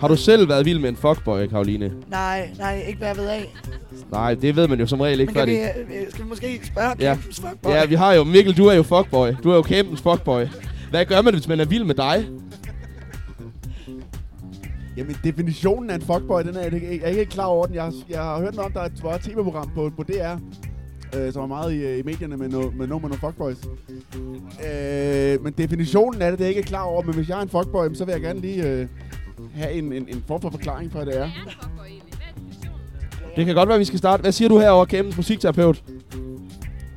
Har 0.00 0.08
du 0.08 0.16
selv 0.16 0.48
været 0.48 0.64
vild 0.64 0.78
med 0.78 0.88
en 0.88 0.96
fuckboy, 0.96 1.46
Karoline? 1.46 1.92
Nej, 2.10 2.50
nej, 2.58 2.84
ikke 2.86 2.98
hvad 2.98 3.08
jeg 3.08 3.16
ved 3.16 3.26
af. 3.28 3.54
Nej, 4.12 4.34
det 4.34 4.56
ved 4.56 4.68
man 4.68 4.80
jo 4.80 4.86
som 4.86 5.00
regel 5.00 5.20
ikke 5.20 5.32
Men 5.32 5.46
kan 5.46 5.56
før 5.74 5.84
vi, 5.88 5.94
øh, 5.96 6.10
skal 6.10 6.24
vi 6.24 6.28
måske 6.28 6.60
spørge 6.66 6.94
Ja. 7.00 7.12
Fuckboy? 7.14 7.70
Ja, 7.70 7.84
vi 7.86 7.94
har 7.94 8.12
jo... 8.12 8.24
Mikkel, 8.24 8.56
du 8.56 8.66
er 8.66 8.74
jo 8.74 8.82
fuckboy. 8.82 9.28
Du 9.44 9.50
er 9.50 9.54
jo 9.56 9.62
campens 9.62 10.00
fuckboy. 10.02 10.44
Hvad 10.90 11.04
gør 11.06 11.22
man, 11.22 11.34
hvis 11.34 11.48
man 11.48 11.60
er 11.60 11.64
vild 11.64 11.84
med 11.84 11.94
dig? 11.94 12.28
Jamen, 14.96 15.16
definitionen 15.24 15.90
af 15.90 15.94
en 15.94 16.02
fuckboy, 16.02 16.42
den 16.42 16.56
er 16.56 16.60
jeg 16.60 16.72
ikke, 16.74 16.86
jeg 16.90 17.00
er 17.02 17.06
ikke 17.06 17.18
helt 17.18 17.30
klar 17.30 17.44
over 17.44 17.66
den. 17.66 17.74
Jeg, 17.74 17.84
har- 17.84 17.92
jeg 18.10 18.22
har 18.22 18.38
hørt 18.40 18.54
noget 18.54 18.66
om, 18.66 18.72
der 18.72 18.88
var 19.02 19.14
et 19.14 19.20
tv-program 19.20 19.70
på, 19.74 19.90
på 19.96 20.02
DR, 20.02 20.36
øh, 21.16 21.32
som 21.32 21.40
var 21.40 21.46
meget 21.46 21.72
i, 21.72 21.76
øh, 21.76 21.98
i 21.98 22.02
medierne 22.02 22.36
med, 22.36 22.48
no, 22.48 22.60
med 22.60 22.86
nogle 22.86 22.88
med 22.88 23.10
nogle 23.10 23.18
fuckboys. 23.18 23.56
Øh, 24.66 25.44
men 25.44 25.52
definitionen 25.52 26.22
af 26.22 26.30
det, 26.30 26.38
det 26.38 26.44
er 26.44 26.48
jeg 26.48 26.56
ikke 26.56 26.68
klar 26.68 26.82
over. 26.82 27.02
Men 27.02 27.14
hvis 27.14 27.28
jeg 27.28 27.38
er 27.38 27.42
en 27.42 27.48
fuckboy, 27.48 27.94
så 27.94 28.04
vil 28.04 28.12
jeg 28.12 28.20
gerne 28.20 28.40
lige 28.40 28.68
øh, 28.68 28.88
have 29.54 29.72
en, 29.72 29.92
en, 29.92 30.08
en 30.08 30.24
form 30.26 30.40
for 30.40 30.50
forklaring 30.50 30.92
for, 30.92 30.98
hvad 31.04 31.12
det 31.12 31.20
er. 31.20 31.30
Det 33.36 33.46
kan 33.46 33.54
godt 33.54 33.68
være, 33.68 33.78
vi 33.78 33.84
skal 33.84 33.98
starte. 33.98 34.20
Hvad 34.20 34.32
siger 34.32 34.48
du 34.48 34.58
herovre, 34.58 34.86
campens 34.86 35.16
musikterapeut? 35.16 35.84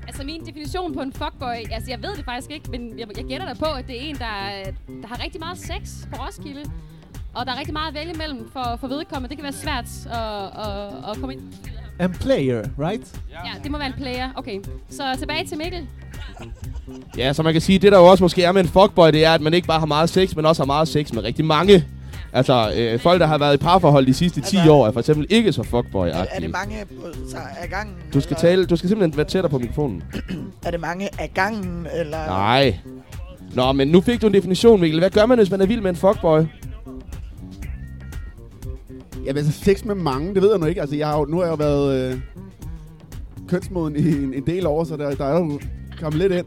Altså 0.07 0.23
min 0.23 0.45
definition 0.45 0.93
på 0.93 1.01
en 1.01 1.13
fuckboy, 1.13 1.71
altså 1.71 1.91
jeg 1.91 1.99
ved 2.03 2.15
det 2.15 2.25
faktisk 2.25 2.51
ikke, 2.51 2.71
men 2.71 2.99
jeg, 2.99 3.07
jeg 3.17 3.25
gætter 3.25 3.47
da 3.47 3.53
på, 3.53 3.65
at 3.65 3.87
det 3.87 3.95
er 3.95 4.01
en, 4.01 4.15
der, 4.15 4.71
der 5.01 5.07
har 5.07 5.23
rigtig 5.23 5.39
meget 5.39 5.57
sex 5.57 6.07
på 6.13 6.15
Roskilde. 6.23 6.71
Og 7.33 7.45
der 7.45 7.51
er 7.51 7.57
rigtig 7.59 7.73
meget 7.73 7.87
at 7.87 7.93
vælge 7.93 8.13
mellem 8.13 8.49
for, 8.53 8.77
for 8.79 8.87
vedkommende. 8.87 9.29
Det 9.29 9.37
kan 9.37 9.43
være 9.43 9.53
svært 9.53 9.85
at, 10.05 10.43
at, 10.65 11.11
at 11.11 11.17
komme 11.19 11.33
ind. 11.33 11.41
En 12.01 12.11
player, 12.11 12.63
right? 12.79 13.01
Ja, 13.31 13.51
det 13.63 13.71
må 13.71 13.77
være 13.77 13.87
en 13.87 13.93
player. 13.97 14.29
Okay, 14.35 14.59
så 14.89 15.03
tilbage 15.19 15.47
til 15.47 15.57
Mikkel. 15.57 15.87
Ja, 17.17 17.33
så 17.33 17.43
man 17.43 17.53
kan 17.53 17.61
sige, 17.61 17.79
det 17.79 17.91
der 17.91 17.97
jo 17.97 18.05
også 18.05 18.23
måske 18.23 18.43
er 18.43 18.51
med 18.51 18.61
en 18.61 18.67
fuckboy, 18.67 19.07
det 19.07 19.25
er, 19.25 19.31
at 19.33 19.41
man 19.41 19.53
ikke 19.53 19.67
bare 19.67 19.79
har 19.79 19.85
meget 19.85 20.09
sex, 20.09 20.35
men 20.35 20.45
også 20.45 20.61
har 20.61 20.65
meget 20.65 20.87
sex 20.87 21.13
med 21.13 21.23
rigtig 21.23 21.45
mange. 21.45 21.85
Altså, 22.33 22.71
øh, 22.77 22.99
folk, 22.99 23.19
der 23.21 23.27
har 23.27 23.37
været 23.37 23.53
i 23.53 23.57
parforhold 23.57 24.05
de 24.05 24.13
sidste 24.13 24.41
10 24.41 24.57
Altså- 24.57 24.71
år, 24.71 24.87
er 24.87 24.91
for 24.91 24.99
eksempel 24.99 25.25
ikke 25.29 25.53
så 25.53 25.63
fuckboy 25.63 26.07
Er, 26.07 26.25
er 26.31 26.39
det 26.39 26.49
mange 26.51 26.75
så 27.29 27.37
af 27.61 27.69
gangen? 27.69 27.95
Du 28.13 28.21
skal, 28.21 28.33
eller- 28.33 28.41
tale, 28.49 28.65
du 28.65 28.75
skal 28.75 28.89
simpelthen 28.89 29.17
være 29.17 29.25
tættere 29.25 29.49
på 29.49 29.57
mikrofonen. 29.57 30.03
Er 30.65 30.71
det 30.71 30.79
mange 30.79 31.09
af 31.19 31.31
gangen, 31.33 31.87
eller? 31.95 32.25
Nej. 32.27 32.77
Nå, 33.53 33.71
men 33.71 33.87
nu 33.87 34.01
fik 34.01 34.21
du 34.21 34.27
en 34.27 34.33
definition, 34.33 34.81
Mikkel. 34.81 34.99
Hvad 34.99 35.09
gør 35.09 35.25
man, 35.25 35.37
hvis 35.37 35.51
man 35.51 35.61
er 35.61 35.65
vild 35.65 35.81
med 35.81 35.89
en 35.89 35.95
fuckboy? 35.95 36.41
Jamen, 39.25 39.37
altså 39.37 39.63
sex 39.63 39.85
med 39.85 39.95
mange, 39.95 40.33
det 40.33 40.41
ved 40.41 40.49
jeg 40.49 40.59
nu 40.59 40.65
ikke. 40.65 40.81
Altså, 40.81 40.95
jeg 40.95 41.07
har 41.07 41.19
jo, 41.19 41.25
nu 41.25 41.37
har 41.37 41.43
jeg 41.43 41.51
jo 41.51 41.55
været 41.55 42.11
øh, 42.13 42.19
kønsmoden 43.47 43.95
i 43.95 44.23
en, 44.23 44.33
en 44.33 44.47
del 44.47 44.67
år, 44.67 44.83
så 44.83 44.97
der, 44.97 45.15
der 45.15 45.25
er 45.25 45.39
jo 45.39 45.59
kommet 45.99 46.21
lidt 46.21 46.33
ind. 46.33 46.45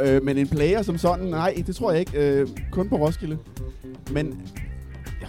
Øh, 0.00 0.24
men 0.24 0.38
en 0.38 0.48
player 0.48 0.82
som 0.82 0.98
sådan, 0.98 1.26
nej, 1.26 1.62
det 1.66 1.76
tror 1.76 1.90
jeg 1.90 2.00
ikke. 2.00 2.40
Øh, 2.40 2.48
kun 2.70 2.88
på 2.88 2.96
Roskilde. 2.96 3.38
Men 4.12 4.40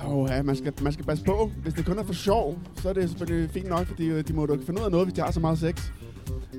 jo, 0.03 0.27
ja, 0.27 0.41
man 0.41 0.55
skal, 0.55 0.73
man 0.81 0.93
skal 0.93 1.05
passe 1.05 1.23
på. 1.23 1.51
Hvis 1.63 1.73
det 1.73 1.85
kun 1.85 1.99
er 1.99 2.03
for 2.03 2.13
sjov, 2.13 2.57
så 2.75 2.89
er 2.89 2.93
det 2.93 3.09
selvfølgelig 3.09 3.49
fint 3.49 3.69
nok, 3.69 3.87
fordi 3.87 4.07
øh, 4.07 4.27
de 4.27 4.33
må 4.33 4.45
da 4.45 4.53
finde 4.65 4.79
ud 4.79 4.85
af 4.85 4.91
noget, 4.91 5.05
hvis 5.05 5.13
de 5.13 5.21
har 5.21 5.31
så 5.31 5.39
meget 5.39 5.59
sex. 5.59 5.91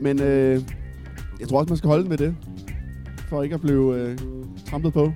Men 0.01 0.23
øh, 0.23 0.62
jeg 1.41 1.49
tror 1.49 1.59
også, 1.59 1.69
man 1.69 1.77
skal 1.77 1.89
holde 1.89 2.09
med 2.09 2.19
det. 2.19 2.37
For 3.29 3.43
ikke 3.43 3.55
at 3.55 3.61
blive 3.61 3.97
øh, 3.97 4.19
trampet 4.71 4.93
på. 4.93 5.12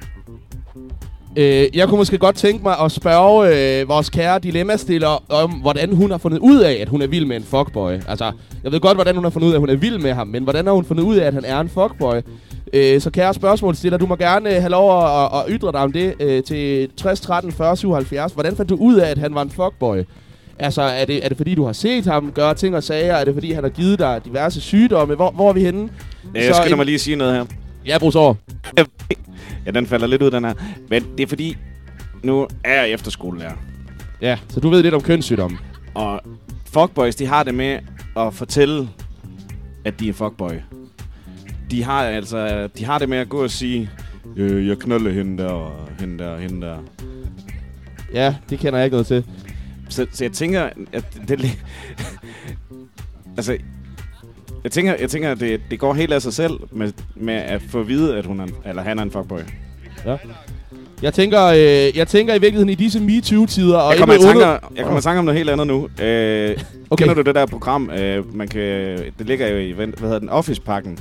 Øh, 1.37 1.67
jeg 1.75 1.89
kunne 1.89 1.99
måske 1.99 2.19
godt 2.19 2.37
tænke 2.37 2.63
mig 2.63 2.75
at 2.85 2.93
spørge 2.93 3.49
øh, 3.81 3.89
vores 3.89 4.11
kære 4.11 4.39
dilemmastiller 4.39 5.33
om, 5.33 5.51
hvordan 5.51 5.93
hun 5.93 6.11
har 6.11 6.19
fundet 6.19 6.39
ud 6.39 6.59
af, 6.61 6.79
at 6.81 6.89
hun 6.89 7.03
er 7.03 7.07
vild 7.07 7.25
med 7.27 7.37
en 7.37 7.43
fuckboy. 7.43 7.93
Altså, 8.09 8.33
jeg 8.65 8.73
ved 8.73 8.81
godt, 8.81 8.97
hvordan 8.97 9.15
hun 9.15 9.25
har 9.25 9.31
fundet 9.31 9.49
ud 9.49 9.53
af, 9.53 9.57
at 9.57 9.61
hun 9.61 9.69
er 9.71 9.77
vild 9.77 9.99
med 9.99 10.13
ham, 10.13 10.27
men 10.29 10.43
hvordan 10.43 10.67
har 10.67 10.73
hun 10.73 10.85
fundet 10.85 11.03
ud 11.05 11.17
af, 11.17 11.27
at 11.27 11.35
han 11.35 11.45
er 11.45 11.61
en 11.61 11.69
fuckboy? 11.69 12.15
Øh, 12.73 13.01
så 13.01 13.11
kære 13.11 13.35
spørgsmålsstiller, 13.35 13.99
du 13.99 14.07
må 14.07 14.17
gerne 14.17 14.51
øh, 14.55 14.61
have 14.61 14.71
lov 14.71 15.03
at, 15.05 15.25
at, 15.25 15.29
at 15.39 15.45
ytre 15.49 15.73
dig 15.73 15.81
om 15.81 15.93
det 15.93 16.15
øh, 16.21 16.43
til 16.43 16.89
60 16.97 17.21
13 17.21 17.53
40 17.53 17.77
77. 17.77 18.33
Hvordan 18.33 18.57
fandt 18.57 18.71
du 18.71 18.77
ud 18.77 18.95
af, 18.95 19.11
at 19.11 19.19
han 19.19 19.35
var 19.35 19.43
en 19.43 19.51
fuckboy? 19.51 20.03
Altså, 20.59 20.83
er 20.83 21.05
det, 21.05 21.25
er 21.25 21.29
det 21.29 21.37
fordi, 21.37 21.55
du 21.55 21.65
har 21.65 21.73
set 21.73 22.05
ham 22.07 22.33
gøre 22.35 22.55
ting 22.55 22.77
og 22.77 22.83
sager? 22.83 23.15
Er 23.15 23.25
det 23.25 23.35
fordi, 23.35 23.53
han 23.53 23.63
har 23.65 23.71
givet 23.71 23.99
dig 23.99 24.21
diverse 24.25 24.61
sygdomme? 24.61 25.15
Hvor, 25.15 25.31
hvor 25.31 25.49
er 25.49 25.53
vi 25.53 25.61
henne? 25.65 25.83
Øh, 26.37 26.45
Jeg 26.45 26.55
skynder 26.55 26.77
mig 26.77 26.85
lige 26.87 26.95
at 26.95 27.01
sige 27.01 27.17
noget 27.17 27.35
her. 27.35 27.45
Ja, 27.87 27.99
Bruce 27.99 28.19
over. 28.19 28.35
Ja, 29.67 29.71
den 29.71 29.87
falder 29.87 30.07
lidt 30.07 30.23
ud, 30.23 30.31
den 30.31 30.45
her. 30.45 30.55
Men 30.91 31.05
det 31.19 31.23
er 31.23 31.27
fordi, 31.27 31.57
nu 32.23 32.49
er 32.65 32.75
jeg 32.75 32.91
efterskolelærer. 32.91 33.57
Ja, 34.21 34.39
så 34.49 34.61
du 34.61 34.69
ved 34.69 34.83
lidt 34.83 34.95
om 34.95 35.01
kønssygdomme. 35.01 35.59
Og 35.95 36.21
fuckboys, 36.73 37.17
de 37.17 37.27
har 37.27 37.43
det 37.43 37.55
med 37.55 37.79
at 38.17 38.35
fortælle, 38.35 38.89
at 39.85 40.01
de 40.01 40.09
er 40.09 40.13
fuckboy. 40.13 40.53
De 41.71 41.83
har 41.83 42.03
altså, 42.05 42.69
de 42.79 42.85
har 42.85 42.99
det 42.99 43.09
med 43.09 43.19
at 43.19 43.29
gå 43.29 43.43
og 43.43 43.51
sige, 43.51 43.91
øh, 44.37 44.69
jeg 44.69 44.79
knalder 44.79 45.11
hende 45.11 45.43
der, 45.43 45.49
og 45.49 45.89
hende 46.01 46.25
der, 46.25 46.31
og 46.31 46.41
hende 46.41 46.67
der. 46.67 46.77
Ja, 48.13 48.37
det 48.51 48.59
kender 48.59 48.79
jeg 48.79 48.85
ikke 48.85 48.95
noget 48.95 49.07
til. 49.07 49.25
Så, 49.89 50.07
så 50.13 50.25
jeg 50.25 50.33
tænker, 50.33 50.69
at 50.93 51.21
det 51.29 51.41
altså, 53.37 53.59
Jeg 54.67 54.73
tænker, 54.73 54.95
jeg 55.01 55.11
tænker 55.11 55.31
at 55.31 55.41
det, 55.41 55.61
det 55.71 55.79
går 55.79 55.95
helt 55.95 56.13
af 56.13 56.23
sig 56.23 56.33
selv 56.33 56.53
med, 56.73 56.93
med 57.17 57.35
at 57.35 57.63
få 57.71 57.81
at 57.81 57.89
vide, 57.89 58.17
at 58.17 58.27
hun 58.27 58.41
er, 58.41 58.47
eller 58.69 58.83
han 58.83 58.99
er 58.99 59.03
en 59.03 59.11
fuckboy. 59.11 59.39
Ja. 60.07 60.17
Jeg 61.03 61.15
tænker, 61.15 61.45
øh, 61.45 61.97
jeg 61.97 62.09
tænker 62.09 62.35
i 62.35 62.39
virkeligheden 62.39 62.69
i 62.69 62.75
disse 62.75 63.01
MeToo-tider... 63.01 63.77
Og 63.79 63.91
Jeg 63.91 63.99
kommer, 63.99 64.15
i 64.15 64.19
tanker, 64.19 64.47
under- 64.47 64.59
jeg 64.77 64.85
kommer 64.85 64.99
i 64.99 65.03
tanke 65.03 65.19
om 65.19 65.25
noget 65.25 65.39
helt 65.39 65.51
andet 65.51 65.67
nu. 65.67 65.89
Øh, 66.03 66.57
Okay. 66.91 67.03
Kender 67.03 67.15
du 67.15 67.23
det 67.23 67.35
der 67.35 67.47
program? 67.47 67.91
Øh, 67.91 68.37
man 68.37 68.49
kan, 68.49 68.61
det 69.19 69.27
ligger 69.27 69.49
jo 69.49 69.57
i, 69.59 69.71
hvad 69.73 69.87
hedder 70.01 70.19
den, 70.19 70.29
Office-pakken. 70.29 70.99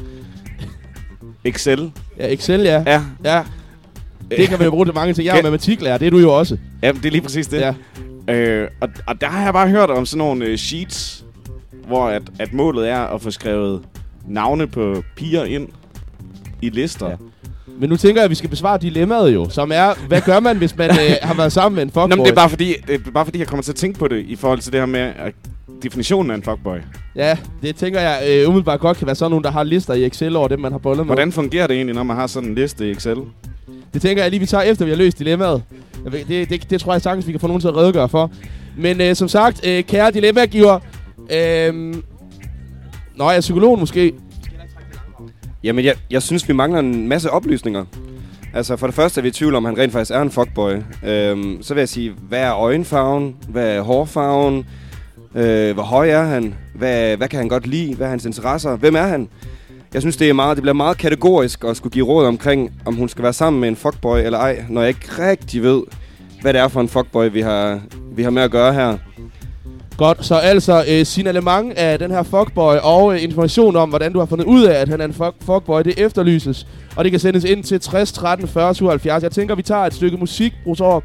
Excel. 1.44 1.92
Ja, 2.20 2.34
Excel, 2.34 2.62
ja. 2.62 2.84
Ja. 2.86 3.02
Ja. 3.26 3.44
Det 4.32 4.48
kan 4.48 4.58
man 4.60 4.66
jo 4.66 4.72
bruge 4.72 4.86
til 4.86 4.94
mange 4.94 5.14
ting. 5.14 5.26
Jeg 5.26 5.32
er 5.32 5.36
Kan- 5.36 5.44
matematiklærer, 5.44 5.98
det 5.98 6.06
er 6.06 6.12
du 6.12 6.18
jo 6.18 6.38
også. 6.38 6.58
Ja, 6.84 6.92
det 6.92 7.06
er 7.06 7.12
lige 7.12 7.22
præcis 7.22 7.48
det. 7.48 7.60
Ja. 8.28 8.34
Øh, 8.34 8.68
og, 8.82 8.90
og 9.08 9.22
der 9.22 9.28
har 9.28 9.44
jeg 9.44 9.54
bare 9.54 9.70
hørt 9.70 9.90
om 9.90 10.06
sådan 10.06 10.18
nogle 10.18 10.46
øh, 10.46 10.58
sheets, 10.58 11.25
hvor 11.88 12.08
at, 12.08 12.22
at 12.40 12.54
målet 12.54 12.90
er 12.90 13.00
at 13.00 13.22
få 13.22 13.32
skrevet 13.32 13.82
navne 14.28 14.68
på 14.68 15.04
piger 15.16 15.44
ind 15.44 15.68
i 16.62 16.70
lister. 16.70 17.10
Ja. 17.10 17.16
Men 17.80 17.90
nu 17.90 17.98
tænker 17.98 18.22
jeg, 18.22 18.24
at 18.26 18.30
vi 18.30 18.36
skal 18.36 18.50
besvare 18.50 18.78
dilemmaet 18.78 19.34
jo, 19.34 19.50
som 19.50 19.72
er, 19.74 20.08
hvad 20.08 20.22
gør 20.22 20.40
man, 20.40 20.58
hvis 20.58 20.78
man 20.78 20.90
øh, 20.90 21.16
har 21.22 21.34
været 21.34 21.52
sammen 21.52 21.76
med 21.76 21.84
en 21.84 21.90
fuckboy? 21.90 22.10
Nå, 22.10 22.16
men 22.16 22.26
det 22.26 22.32
er, 22.32 22.36
bare 22.36 22.50
fordi, 22.50 22.74
det 22.88 23.02
er 23.08 23.12
bare 23.12 23.26
fordi, 23.26 23.40
jeg 23.40 23.48
kommer 23.48 23.64
til 23.64 23.72
at 23.72 23.76
tænke 23.76 24.00
på 24.00 24.08
det 24.08 24.26
i 24.28 24.36
forhold 24.36 24.60
til 24.60 24.72
det 24.72 24.80
her 24.82 24.86
med 24.86 25.00
at 25.00 25.34
definitionen 25.84 26.32
af 26.32 26.36
en 26.36 26.44
fuckboy. 26.44 26.78
Ja, 27.16 27.38
det 27.62 27.76
tænker 27.76 28.00
jeg 28.02 28.24
øh, 28.30 28.48
umiddelbart 28.50 28.80
godt 28.80 28.98
kan 28.98 29.08
være 29.08 29.16
sådan 29.16 29.30
nogen, 29.32 29.44
der 29.44 29.52
har 29.52 29.64
lister 29.64 29.94
i 29.94 30.06
Excel 30.06 30.36
over 30.36 30.48
dem, 30.48 30.60
man 30.60 30.72
har 30.72 30.80
bollet 30.80 30.98
med. 31.06 31.16
Hvordan 31.16 31.32
fungerer 31.32 31.68
det 31.68 31.76
egentlig, 31.76 31.96
når 31.96 32.04
man 32.04 32.16
har 32.16 32.28
sådan 32.28 32.50
en 32.50 32.56
liste 32.56 32.88
i 32.88 32.92
Excel? 32.92 33.18
Det 33.94 34.02
tænker 34.02 34.24
jeg 34.24 34.32
lige, 34.32 34.40
vi 34.40 34.46
tager 34.46 34.62
efter, 34.64 34.86
vi 34.86 34.92
har 34.92 34.98
løst 34.98 35.20
dilemmaet. 35.20 35.64
Ved- 36.06 36.26
Det, 36.26 36.50
det, 36.50 36.70
det 36.70 36.82
tror 36.82 36.94
jeg 36.94 37.02
sagtens, 37.02 37.28
vi 37.28 37.32
kan 37.32 37.40
få 37.42 37.48
nogen 37.48 37.62
til 37.62 37.68
at 37.68 37.76
redegøre 37.76 38.10
for. 38.10 38.32
Men 38.78 39.02
øh, 39.02 39.16
som 39.16 39.28
sagt, 39.28 39.68
øh, 39.68 39.84
kære 39.84 40.12
dilemmagiver... 40.12 40.80
Øhm, 41.32 42.04
Nå, 43.16 43.30
jeg 43.30 43.38
er 43.38 43.42
psykolog 43.42 43.80
måske. 43.80 44.14
Jamen, 45.64 45.86
jeg, 45.86 45.96
jeg 46.12 46.22
synes, 46.22 46.48
vi 46.48 46.54
mangler 46.54 46.80
en 46.80 47.08
masse 47.08 47.32
oplysninger. 47.32 47.86
Altså, 48.54 48.76
for 48.76 48.88
det 48.88 48.96
første 48.96 49.20
er 49.20 49.22
vi 49.22 49.28
i 49.28 49.32
tvivl 49.32 49.56
om, 49.56 49.66
at 49.66 49.72
han 49.72 49.80
rent 49.80 49.94
faktisk 49.94 50.12
er 50.12 50.22
en 50.22 50.32
fuckboy. 50.32 50.74
Øhm, 51.04 51.58
så 51.62 51.74
vil 51.74 51.82
jeg 51.82 51.90
sige, 51.90 52.14
hvad 52.30 52.40
er 52.40 52.56
øjenfarven? 52.56 53.36
Hvad 53.50 53.76
er 53.76 53.82
hårfarven? 53.82 54.66
Øh, 55.36 55.74
hvor 55.74 55.84
høj 55.84 56.10
er 56.10 56.24
han? 56.24 56.56
Hvad, 56.76 57.18
hvad 57.18 57.28
kan 57.28 57.40
han 57.40 57.50
godt 57.50 57.68
lide? 57.68 57.96
Hvad 57.96 58.06
er 58.08 58.10
hans 58.10 58.26
interesser? 58.26 58.76
Hvem 58.76 58.96
er 58.96 59.02
han? 59.02 59.30
Jeg 59.94 60.02
synes, 60.02 60.18
det, 60.18 60.30
er 60.30 60.34
meget, 60.34 60.58
det 60.58 60.62
bliver 60.62 60.74
meget 60.74 60.98
kategorisk 60.98 61.64
at 61.64 61.78
skulle 61.78 61.94
give 61.94 62.06
råd 62.06 62.26
omkring, 62.26 62.72
om 62.86 62.96
hun 62.96 63.10
skal 63.10 63.24
være 63.24 63.34
sammen 63.34 63.60
med 63.60 63.70
en 63.70 63.76
fuckboy 63.76 64.18
eller 64.18 64.40
ej, 64.40 64.66
når 64.70 64.82
jeg 64.82 64.90
ikke 64.90 65.28
rigtig 65.30 65.64
ved, 65.64 65.84
hvad 66.42 66.54
det 66.54 66.62
er 66.62 66.68
for 66.68 66.82
en 66.82 66.90
fuckboy, 66.90 67.30
vi 67.32 67.42
har, 67.42 67.82
vi 68.12 68.24
har 68.24 68.30
med 68.30 68.42
at 68.42 68.52
gøre 68.52 68.74
her. 68.74 68.98
Godt, 69.98 70.26
så 70.26 70.36
altså 70.36 70.86
øh, 70.88 71.06
signalement 71.06 71.74
af 71.74 72.00
den 72.00 72.12
her 72.12 72.24
fuckboy 72.24 72.76
og 72.84 73.14
øh, 73.14 73.24
information 73.24 73.76
om, 73.76 73.90
hvordan 73.90 74.14
du 74.14 74.20
har 74.20 74.26
fundet 74.26 74.46
ud 74.46 74.64
af, 74.64 74.74
at 74.82 74.90
han 74.90 75.02
er 75.02 75.06
en 75.06 75.14
fuck, 75.14 75.34
fuckboy, 75.42 75.82
det 75.82 75.94
efterlyses. 75.98 76.68
Og 76.96 77.04
det 77.04 77.12
kan 77.12 77.20
sendes 77.20 77.44
ind 77.44 77.64
til 77.64 77.80
60 77.80 78.12
13 78.12 78.48
40 78.48 78.76
77. 78.76 79.24
Jeg 79.24 79.32
tænker, 79.32 79.56
vi 79.56 79.62
tager 79.62 79.82
et 79.82 79.94
stykke 79.94 80.18
musik, 80.18 80.54
Brugsår. 80.64 81.04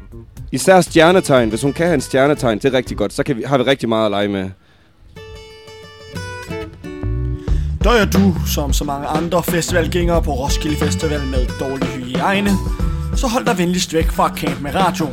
Især 0.51 0.81
stjernetegn. 0.81 1.49
Hvis 1.49 1.61
hun 1.61 1.73
kan 1.73 1.85
have 1.85 1.93
en 1.93 2.01
stjernetegn, 2.01 2.59
det 2.59 2.65
er 2.65 2.77
rigtig 2.77 2.97
godt. 2.97 3.13
Så 3.13 3.23
kan 3.23 3.37
vi, 3.37 3.43
har 3.45 3.57
vi 3.57 3.63
rigtig 3.63 3.89
meget 3.89 4.05
at 4.05 4.11
lege 4.11 4.27
med. 4.27 4.49
Døjer 7.83 8.05
du, 8.05 8.35
som 8.47 8.73
så 8.73 8.83
mange 8.83 9.07
andre 9.07 9.43
festivalgængere 9.43 10.21
på 10.21 10.31
Roskilde 10.31 10.75
Festival 10.75 11.21
med 11.25 11.47
dårlig 11.59 11.87
hygiejne, 11.87 12.49
så 13.15 13.27
hold 13.27 13.45
dig 13.45 13.57
venligst 13.57 13.93
væk 13.93 14.11
fra 14.11 14.35
Camp 14.37 14.61
med 14.61 14.75
Radio. 14.75 15.07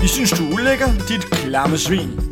Vi 0.00 0.08
synes, 0.08 0.30
du 0.30 0.44
er 0.44 0.54
ulækker, 0.54 0.86
dit 1.08 1.30
klamme 1.30 1.78
svin. 1.78 2.29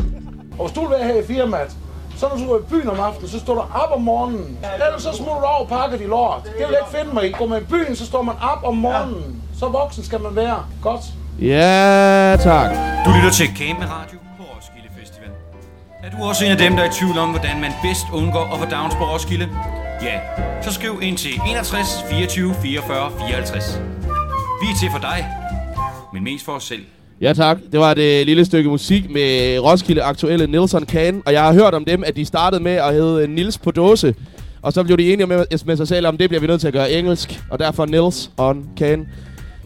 Og 0.58 0.66
hvis 0.66 0.74
du 0.74 0.80
vil 0.80 0.90
være 0.90 1.04
her 1.04 1.22
i 1.22 1.26
firmaet, 1.26 1.76
så 2.16 2.28
når 2.28 2.36
du 2.46 2.52
er 2.52 2.58
i 2.58 2.62
byen 2.62 2.88
om 2.88 3.00
aftenen, 3.00 3.28
så 3.30 3.38
står 3.40 3.54
du 3.54 3.60
op 3.60 3.90
om 3.96 4.02
morgenen. 4.02 4.58
Ellers 4.74 5.02
så 5.02 5.12
smutter 5.12 5.34
du 5.34 5.46
over 5.46 5.64
og 5.64 5.68
pakker 5.68 5.98
dit 5.98 6.08
lort. 6.08 6.42
Det 6.44 6.52
vil 6.56 6.60
jeg 6.60 6.70
ikke 6.70 6.98
finde 6.98 7.14
mig 7.14 7.28
i. 7.28 7.32
Går 7.32 7.46
man 7.46 7.62
i 7.62 7.64
byen, 7.64 7.96
så 7.96 8.06
står 8.06 8.22
man 8.22 8.34
op 8.52 8.64
om 8.64 8.76
morgenen. 8.76 9.42
Så 9.58 9.68
voksen 9.68 10.04
skal 10.04 10.20
man 10.20 10.36
være. 10.36 10.64
Godt. 10.82 11.00
Ja, 11.40 12.36
tak. 12.40 12.70
Du 13.04 13.10
lytter 13.16 13.30
til 13.30 13.46
Game 13.58 13.86
Radio 13.94 14.18
på 14.38 14.42
Roskilde 14.56 14.88
Festival. 15.00 15.28
Er 16.04 16.10
du 16.10 16.24
også 16.28 16.44
en 16.44 16.50
af 16.50 16.58
dem, 16.58 16.76
der 16.76 16.82
er 16.82 16.88
i 16.88 16.92
tvivl 16.92 17.18
om, 17.18 17.30
hvordan 17.30 17.60
man 17.60 17.72
bedst 17.82 18.06
undgår 18.12 18.44
at 18.52 18.58
få 18.58 18.64
downs 18.64 18.94
på 18.94 19.04
Roskilde? 19.04 19.48
Ja, 20.02 20.20
så 20.62 20.72
skriv 20.72 20.98
ind 21.02 21.18
til 21.18 21.30
61 21.48 22.04
24 22.10 22.54
44 22.62 23.10
54. 23.28 23.80
Vi 24.62 24.66
er 24.70 24.76
til 24.80 24.90
for 24.90 24.98
dig, 24.98 25.26
men 26.12 26.24
mest 26.24 26.44
for 26.44 26.52
os 26.52 26.64
selv. 26.64 26.84
Ja 27.20 27.32
tak, 27.32 27.58
det 27.72 27.80
var 27.80 27.92
et 27.92 27.98
øh, 27.98 28.26
lille 28.26 28.44
stykke 28.44 28.70
musik 28.70 29.10
med 29.10 29.58
Roskilde 29.58 30.02
aktuelle 30.02 30.46
Nilsson 30.46 30.84
Can. 30.86 31.22
Og 31.26 31.32
jeg 31.32 31.42
har 31.42 31.52
hørt 31.52 31.74
om 31.74 31.84
dem, 31.84 32.04
at 32.06 32.16
de 32.16 32.24
startede 32.24 32.62
med 32.62 32.72
at 32.72 32.94
hedde 32.94 33.22
øh, 33.22 33.28
Nils 33.28 33.58
på 33.58 33.70
dåse. 33.70 34.14
Og 34.62 34.72
så 34.72 34.82
blev 34.84 34.98
de 34.98 35.12
enige 35.12 35.26
med, 35.26 35.44
med 35.66 35.76
sig 35.76 35.88
selv 35.88 36.06
om, 36.06 36.16
det 36.16 36.28
bliver 36.30 36.40
vi 36.40 36.46
nødt 36.46 36.60
til 36.60 36.66
at 36.66 36.72
gøre 36.72 36.90
engelsk. 36.92 37.40
Og 37.50 37.58
derfor 37.58 37.86
Nils 37.86 38.30
on 38.36 38.64
Can. 38.78 39.08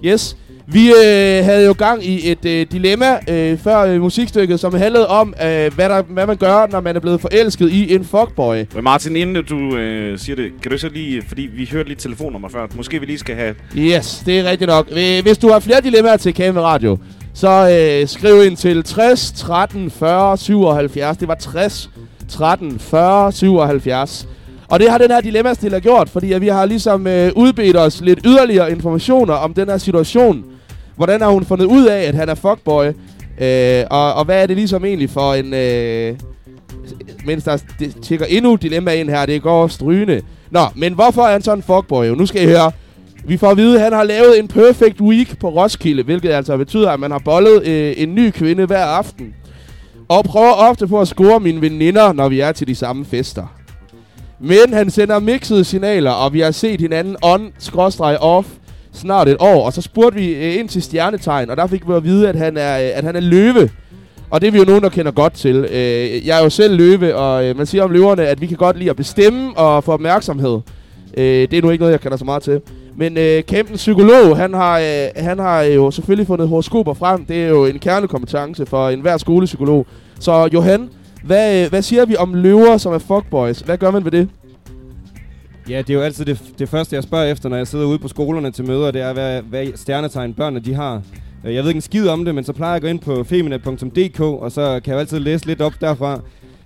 Yes. 0.04 0.36
Vi 0.66 0.88
øh, 0.88 1.44
havde 1.44 1.66
jo 1.66 1.74
gang 1.78 2.04
i 2.06 2.30
et 2.30 2.44
øh, 2.44 2.66
dilemma 2.72 3.18
øh, 3.28 3.58
før 3.58 3.80
øh, 3.80 4.00
musikstykket, 4.00 4.60
som 4.60 4.74
handlede 4.74 5.08
om, 5.08 5.34
øh, 5.42 5.74
hvad, 5.74 5.88
der, 5.88 6.02
hvad 6.02 6.26
man 6.26 6.36
gør, 6.36 6.66
når 6.70 6.80
man 6.80 6.96
er 6.96 7.00
blevet 7.00 7.20
forelsket 7.20 7.70
i 7.70 7.94
en 7.94 8.04
fuckboy. 8.04 8.56
Men 8.74 8.84
Martin, 8.84 9.16
inden 9.16 9.44
du 9.44 9.76
øh, 9.76 10.18
siger 10.18 10.36
det, 10.36 10.50
kan 10.62 10.70
du 10.70 10.78
så 10.78 10.88
lige, 10.88 11.22
fordi 11.28 11.42
vi 11.56 11.68
hørte 11.72 11.88
lige 11.88 11.98
telefonnummer 11.98 12.48
før, 12.48 12.66
måske 12.76 13.00
vi 13.00 13.06
lige 13.06 13.18
skal 13.18 13.34
have... 13.36 13.54
Yes, 13.76 14.22
det 14.26 14.38
er 14.38 14.50
rigtigt 14.50 14.68
nok. 14.68 14.88
Øh, 14.92 15.22
Hvis 15.22 15.38
du 15.38 15.48
har 15.48 15.60
flere 15.60 15.80
dilemmaer 15.80 16.16
til 16.16 16.34
Kame 16.34 16.60
Radio, 16.60 16.98
så 17.34 17.48
øh, 17.48 18.08
skriv 18.08 18.46
ind 18.46 18.56
til 18.56 18.82
60 18.82 19.32
13 19.32 19.90
40 19.90 20.36
77. 20.36 21.16
Det 21.16 21.28
var 21.28 21.34
60 21.34 21.90
13 22.28 22.78
40 22.78 23.32
77. 23.32 24.28
Og 24.68 24.80
det 24.80 24.90
har 24.90 24.98
den 24.98 25.10
her 25.10 25.20
dilemmastil 25.20 25.80
gjort, 25.82 26.08
fordi 26.08 26.32
at 26.32 26.40
vi 26.40 26.48
har 26.48 26.64
ligesom 26.64 27.06
øh, 27.06 27.32
udbedt 27.36 27.76
os 27.76 28.00
lidt 28.00 28.20
yderligere 28.24 28.70
informationer 28.70 29.34
om 29.34 29.54
den 29.54 29.68
her 29.68 29.78
situation. 29.78 30.44
Hvordan 30.96 31.20
har 31.20 31.28
hun 31.28 31.44
fundet 31.44 31.64
ud 31.64 31.86
af, 31.86 32.02
at 32.02 32.14
han 32.14 32.28
er 32.28 32.34
fuckboy? 32.34 32.86
Øh, 33.40 33.84
og, 33.90 34.14
og 34.14 34.24
hvad 34.24 34.42
er 34.42 34.46
det 34.46 34.56
ligesom 34.56 34.84
egentlig 34.84 35.10
for 35.10 35.34
en... 35.34 35.54
Øh, 35.54 36.16
mens 37.26 37.44
der 37.44 37.58
tjekker 38.02 38.26
endnu 38.26 38.56
dilemma 38.56 38.92
ind 38.92 39.10
her, 39.10 39.26
det 39.26 39.42
går 39.42 39.66
strygende. 39.68 40.22
Nå, 40.50 40.60
men 40.74 40.92
hvorfor 40.92 41.22
er 41.22 41.32
han 41.32 41.42
sådan 41.42 41.58
en 41.58 41.62
fuckboy? 41.62 42.06
Nu 42.06 42.26
skal 42.26 42.42
I 42.42 42.46
høre. 42.46 42.72
Vi 43.26 43.36
får 43.36 43.50
at 43.50 43.56
vide, 43.56 43.76
at 43.76 43.82
han 43.82 43.92
har 43.92 44.04
lavet 44.04 44.38
en 44.38 44.48
perfect 44.48 45.00
week 45.00 45.38
på 45.38 45.48
Roskilde, 45.48 46.02
hvilket 46.02 46.30
altså 46.30 46.56
betyder, 46.56 46.90
at 46.90 47.00
man 47.00 47.10
har 47.10 47.18
bollet 47.24 47.66
øh, 47.66 47.94
en 47.96 48.14
ny 48.14 48.30
kvinde 48.30 48.66
hver 48.66 48.84
aften. 48.84 49.34
Og 50.08 50.24
prøver 50.24 50.52
ofte 50.52 50.86
på 50.86 51.00
at 51.00 51.08
score 51.08 51.40
mine 51.40 51.60
veninder, 51.60 52.12
når 52.12 52.28
vi 52.28 52.40
er 52.40 52.52
til 52.52 52.66
de 52.66 52.74
samme 52.74 53.04
fester. 53.04 53.56
Men 54.40 54.72
han 54.72 54.90
sender 54.90 55.18
mixede 55.18 55.64
signaler, 55.64 56.10
og 56.10 56.32
vi 56.32 56.40
har 56.40 56.50
set 56.50 56.80
hinanden 56.80 57.16
on-off 57.24 58.46
snart 58.92 59.28
et 59.28 59.36
år. 59.40 59.66
Og 59.66 59.72
så 59.72 59.82
spurgte 59.82 60.18
vi 60.18 60.34
øh, 60.34 60.58
ind 60.58 60.68
til 60.68 60.82
stjernetegn, 60.82 61.50
og 61.50 61.56
der 61.56 61.66
fik 61.66 61.88
vi 61.88 61.92
at 61.92 62.04
vide, 62.04 62.28
at 62.28 62.36
han 62.36 62.56
er, 62.56 62.78
øh, 62.78 62.90
at 62.94 63.04
han 63.04 63.16
er 63.16 63.20
løve. 63.20 63.70
Og 64.30 64.40
det 64.40 64.46
er 64.46 64.50
vi 64.50 64.58
jo 64.58 64.64
nogen, 64.64 64.82
der 64.82 64.88
kender 64.88 65.12
godt 65.12 65.32
til. 65.32 65.56
Øh, 65.56 66.26
jeg 66.26 66.38
er 66.38 66.42
jo 66.42 66.50
selv 66.50 66.76
løve, 66.76 67.14
og 67.16 67.44
øh, 67.44 67.56
man 67.56 67.66
siger 67.66 67.84
om 67.84 67.90
løverne, 67.90 68.26
at 68.26 68.40
vi 68.40 68.46
kan 68.46 68.56
godt 68.56 68.78
lide 68.78 68.90
at 68.90 68.96
bestemme 68.96 69.56
og 69.56 69.84
få 69.84 69.92
opmærksomhed. 69.92 70.60
Øh, 71.16 71.24
det 71.24 71.54
er 71.54 71.62
nu 71.62 71.70
ikke 71.70 71.82
noget, 71.82 71.92
jeg 71.92 72.00
kender 72.00 72.16
så 72.16 72.24
meget 72.24 72.42
til. 72.42 72.60
Men 72.96 73.18
øh, 73.18 73.42
Kæmpen 73.42 73.76
Psykolog, 73.76 74.36
han 74.36 74.54
har, 74.54 74.78
øh, 74.78 75.24
han 75.24 75.38
har 75.38 75.62
øh, 75.62 75.74
jo 75.74 75.90
selvfølgelig 75.90 76.26
fundet 76.26 76.48
horoskoper 76.48 76.94
frem. 76.94 77.24
Det 77.24 77.44
er 77.44 77.48
jo 77.48 77.64
en 77.64 77.78
kernekompetence 77.78 78.66
for 78.66 78.88
enhver 78.88 79.16
skolepsykolog. 79.16 79.86
Så 80.20 80.48
Johan, 80.54 80.88
hvad, 81.24 81.64
øh, 81.64 81.70
hvad 81.70 81.82
siger 81.82 82.04
vi 82.04 82.16
om 82.16 82.34
løver, 82.34 82.76
som 82.76 82.92
er 82.92 82.98
fuckboys? 82.98 83.60
Hvad 83.60 83.78
gør 83.78 83.90
man 83.90 84.04
ved 84.04 84.10
det? 84.10 84.28
Ja, 85.68 85.78
det 85.78 85.90
er 85.90 85.94
jo 85.94 86.00
altid 86.00 86.24
det, 86.24 86.40
det 86.58 86.68
første, 86.68 86.96
jeg 86.96 87.02
spørger 87.02 87.32
efter, 87.32 87.48
når 87.48 87.56
jeg 87.56 87.66
sidder 87.66 87.84
ude 87.84 87.98
på 87.98 88.08
skolerne 88.08 88.50
til 88.50 88.66
møder, 88.66 88.90
det 88.90 89.00
er, 89.00 89.12
hvad, 89.12 89.42
hvad 89.42 89.66
stjernetegn 89.74 90.34
børnene 90.34 90.60
de 90.60 90.74
har. 90.74 91.02
Øh, 91.44 91.54
jeg 91.54 91.62
ved 91.62 91.70
ikke 91.70 91.78
en 91.78 91.82
skid 91.82 92.08
om 92.08 92.24
det, 92.24 92.34
men 92.34 92.44
så 92.44 92.52
plejer 92.52 92.72
jeg 92.72 92.76
at 92.76 92.82
gå 92.82 92.88
ind 92.88 93.00
på 93.00 93.24
feminet.dk, 93.24 94.20
og 94.20 94.52
så 94.52 94.80
kan 94.84 94.92
jeg 94.92 95.00
altid 95.00 95.18
læse 95.18 95.46
lidt 95.46 95.60
op 95.60 95.72
derfra. 95.80 96.20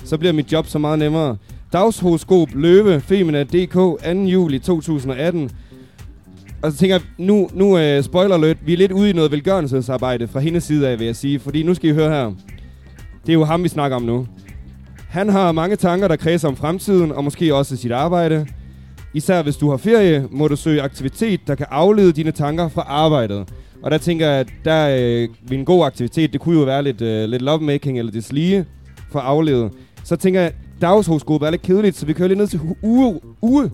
Så 0.05 0.19
bliver 0.19 0.33
mit 0.33 0.53
job 0.53 0.67
så 0.67 0.79
meget 0.79 0.99
nemmere. 0.99 1.37
Dagshoroskop 1.73 2.49
Løve, 2.55 3.01
Femina.dk, 3.01 3.73
2. 3.73 4.11
juli 4.13 4.59
2018. 4.59 5.51
Og 6.63 6.73
så 6.73 6.79
tænker 6.79 6.95
jeg, 6.95 7.03
nu, 7.19 7.49
nu 7.55 7.97
uh, 7.97 8.05
spoiler 8.05 8.35
alert, 8.35 8.57
vi 8.67 8.73
er 8.73 8.77
lidt 8.77 8.93
ude 8.93 9.11
i 9.11 9.13
noget 9.13 9.33
velgørenhedsarbejde 9.33 10.29
fra 10.29 10.41
hendes 10.41 10.65
side 10.65 10.89
af, 10.89 10.99
vil 10.99 11.07
jeg 11.07 11.17
sige. 11.17 11.39
Fordi 11.39 11.63
nu 11.63 11.75
skal 11.75 11.91
I 11.91 11.93
høre 11.93 12.11
her. 12.11 12.33
Det 13.27 13.29
er 13.29 13.33
jo 13.33 13.45
ham, 13.45 13.63
vi 13.63 13.69
snakker 13.69 13.97
om 13.97 14.03
nu. 14.03 14.27
Han 15.09 15.29
har 15.29 15.53
mange 15.53 15.77
tanker, 15.77 16.09
der 16.09 16.17
kredser 16.17 16.49
om 16.49 16.57
fremtiden, 16.57 17.13
og 17.13 17.25
måske 17.25 17.55
også 17.55 17.77
sit 17.77 17.93
arbejde. 17.93 18.47
Især 19.15 19.43
hvis 19.43 19.57
du 19.57 19.71
har 19.71 19.77
ferie, 19.77 20.29
må 20.31 20.49
du 20.49 20.57
søge 20.57 20.83
aktivitet, 20.83 21.41
der 21.47 21.55
kan 21.55 21.67
aflede 21.71 22.13
dine 22.13 22.31
tanker 22.31 22.69
fra 22.69 22.85
arbejdet. 22.89 23.49
Og 23.83 23.91
der 23.91 23.99
tænker 23.99 24.27
jeg, 24.27 24.41
at 24.41 24.49
der 24.65 24.89
øh, 24.89 25.29
ved 25.49 25.59
en 25.59 25.65
god 25.65 25.87
aktivitet, 25.87 26.33
det 26.33 26.41
kunne 26.41 26.59
jo 26.59 26.65
være 26.65 26.83
lidt, 26.83 27.01
øh, 27.01 27.29
lidt 27.29 27.43
lovemaking 27.43 27.99
eller 27.99 28.13
deslige 28.13 28.65
for 29.13 29.19
at 29.19 29.25
aflede. 29.25 29.71
Så 30.05 30.17
tænker 30.17 30.41
jeg, 30.41 30.53
dagshoroskopet 30.81 31.47
er 31.47 31.51
lidt 31.51 31.63
kedeligt, 31.63 31.97
så 31.97 32.07
vi 32.07 32.13
kører 32.13 32.29
lidt 32.29 32.39
ned 32.39 32.47
til 32.47 32.61
u 32.83 33.21
uge. 33.43 33.71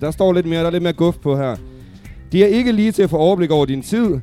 Der 0.00 0.10
står 0.10 0.32
lidt 0.32 0.46
mere, 0.46 0.60
der 0.60 0.66
er 0.66 0.70
lidt 0.70 0.82
mere 0.82 0.92
guf 0.92 1.16
på 1.22 1.36
her. 1.36 1.56
Det 2.34 2.42
er 2.42 2.46
ikke 2.46 2.72
lige 2.72 2.92
til 2.92 3.02
at 3.02 3.10
få 3.10 3.16
overblik 3.16 3.50
over 3.50 3.66
din 3.66 3.82
tid. 3.82 4.20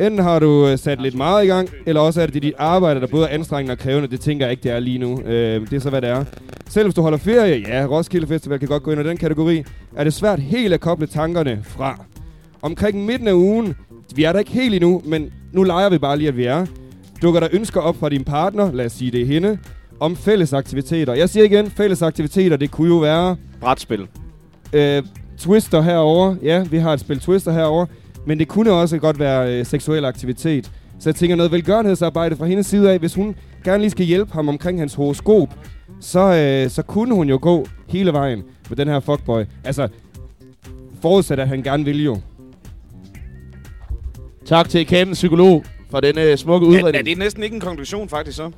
Enten 0.00 0.18
har 0.18 0.38
du 0.38 0.68
øh, 0.68 0.78
sat 0.78 1.02
lidt 1.02 1.14
meget 1.14 1.44
i 1.44 1.46
gang, 1.46 1.68
eller 1.86 2.00
også 2.00 2.22
er 2.22 2.26
det 2.26 2.42
dit 2.42 2.54
arbejde, 2.58 3.00
der 3.00 3.06
både 3.06 3.28
er 3.28 3.34
anstrengende 3.34 3.72
og 3.72 3.78
krævende. 3.78 4.08
Det 4.08 4.20
tænker 4.20 4.46
jeg 4.46 4.50
ikke, 4.50 4.62
det 4.62 4.70
er 4.70 4.78
lige 4.78 4.98
nu. 4.98 5.20
Øh, 5.20 5.60
det 5.60 5.72
er 5.72 5.80
så, 5.80 5.90
hvad 5.90 6.02
det 6.02 6.10
er. 6.10 6.24
Selv 6.68 6.86
hvis 6.86 6.94
du 6.94 7.02
holder 7.02 7.18
ferie, 7.18 7.64
ja, 7.68 7.86
Roskilde 7.90 8.26
Festival 8.26 8.58
kan 8.58 8.68
godt 8.68 8.82
gå 8.82 8.90
ind 8.90 9.00
i 9.00 9.04
den 9.04 9.16
kategori, 9.16 9.62
er 9.96 10.04
det 10.04 10.14
svært 10.14 10.38
helt 10.38 10.74
at 10.74 10.80
koble 10.80 11.06
tankerne 11.06 11.60
fra. 11.62 12.04
Omkring 12.62 13.04
midten 13.04 13.28
af 13.28 13.32
ugen, 13.32 13.74
vi 14.14 14.24
er 14.24 14.32
der 14.32 14.38
ikke 14.38 14.50
helt 14.50 14.74
endnu, 14.74 15.02
men 15.04 15.32
nu 15.52 15.62
leger 15.62 15.88
vi 15.88 15.98
bare 15.98 16.18
lige, 16.18 16.28
at 16.28 16.36
vi 16.36 16.44
er. 16.44 16.66
Dukker 17.22 17.40
der 17.40 17.48
ønsker 17.52 17.80
op 17.80 17.96
fra 17.96 18.08
din 18.08 18.24
partner, 18.24 18.72
lad 18.72 18.86
os 18.86 18.92
sige 18.92 19.10
det 19.10 19.22
er 19.22 19.26
hende, 19.26 19.58
om 20.00 20.16
fælles 20.16 20.52
aktiviteter. 20.52 21.14
Jeg 21.14 21.28
siger 21.28 21.44
igen, 21.44 21.70
fælles 21.70 22.02
aktiviteter, 22.02 22.56
det 22.56 22.70
kunne 22.70 22.88
jo 22.88 22.98
være... 22.98 23.36
Brætspil. 23.60 24.08
Øh, 24.72 25.02
Twister 25.38 25.80
herover. 25.82 26.34
Ja, 26.42 26.64
vi 26.70 26.78
har 26.78 26.92
et 26.92 27.00
spil 27.00 27.20
Twister 27.20 27.52
herover. 27.52 27.86
Men 28.26 28.38
det 28.38 28.48
kunne 28.48 28.72
også 28.72 28.98
godt 28.98 29.18
være 29.18 29.58
øh, 29.58 29.66
seksuel 29.66 30.04
aktivitet. 30.04 30.70
Så 30.98 31.08
jeg 31.10 31.14
tænker 31.14 31.36
noget 31.36 31.52
velgørenhedsarbejde 31.52 32.36
fra 32.36 32.46
hendes 32.46 32.66
side 32.66 32.90
af. 32.92 32.98
Hvis 32.98 33.14
hun 33.14 33.34
gerne 33.64 33.78
lige 33.78 33.90
skal 33.90 34.06
hjælpe 34.06 34.32
ham 34.32 34.48
omkring 34.48 34.78
hans 34.78 34.94
horoskop, 34.94 35.48
så, 36.00 36.20
øh, 36.20 36.70
så 36.70 36.82
kunne 36.82 37.14
hun 37.14 37.28
jo 37.28 37.38
gå 37.42 37.66
hele 37.88 38.12
vejen 38.12 38.42
med 38.68 38.76
den 38.76 38.88
her 38.88 39.00
fuckboy. 39.00 39.44
Altså, 39.64 39.88
forudsat 41.02 41.38
at 41.40 41.48
han 41.48 41.62
gerne 41.62 41.84
vil 41.84 42.04
jo. 42.04 42.18
Tak 44.46 44.68
til 44.68 44.86
Kæmpen 44.86 45.12
Psykolog 45.14 45.64
for 45.90 46.00
denne 46.00 46.22
øh, 46.22 46.36
smukke 46.36 46.66
Er, 46.66 46.68
udredning. 46.70 46.96
er 46.96 47.02
det 47.02 47.18
næsten 47.18 47.42
ikke 47.42 47.54
en 47.54 47.60
konklusion, 47.60 48.08
faktisk, 48.08 48.36
så? 48.36 48.50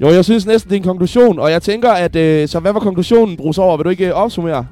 Jo, 0.00 0.08
jeg 0.10 0.24
synes 0.24 0.46
næsten, 0.46 0.70
det 0.70 0.76
er 0.76 0.80
en 0.80 0.86
konklusion, 0.86 1.38
og 1.38 1.50
jeg 1.50 1.62
tænker, 1.62 1.90
at... 1.90 2.16
Øh, 2.16 2.48
så 2.48 2.60
hvad 2.60 2.72
var 2.72 2.80
konklusionen, 2.80 3.36
Bruce 3.36 3.62
over? 3.62 3.76
Vil 3.76 3.84
du 3.84 3.90
ikke 3.90 4.06
øh, 4.06 4.12
opsummere? 4.12 4.66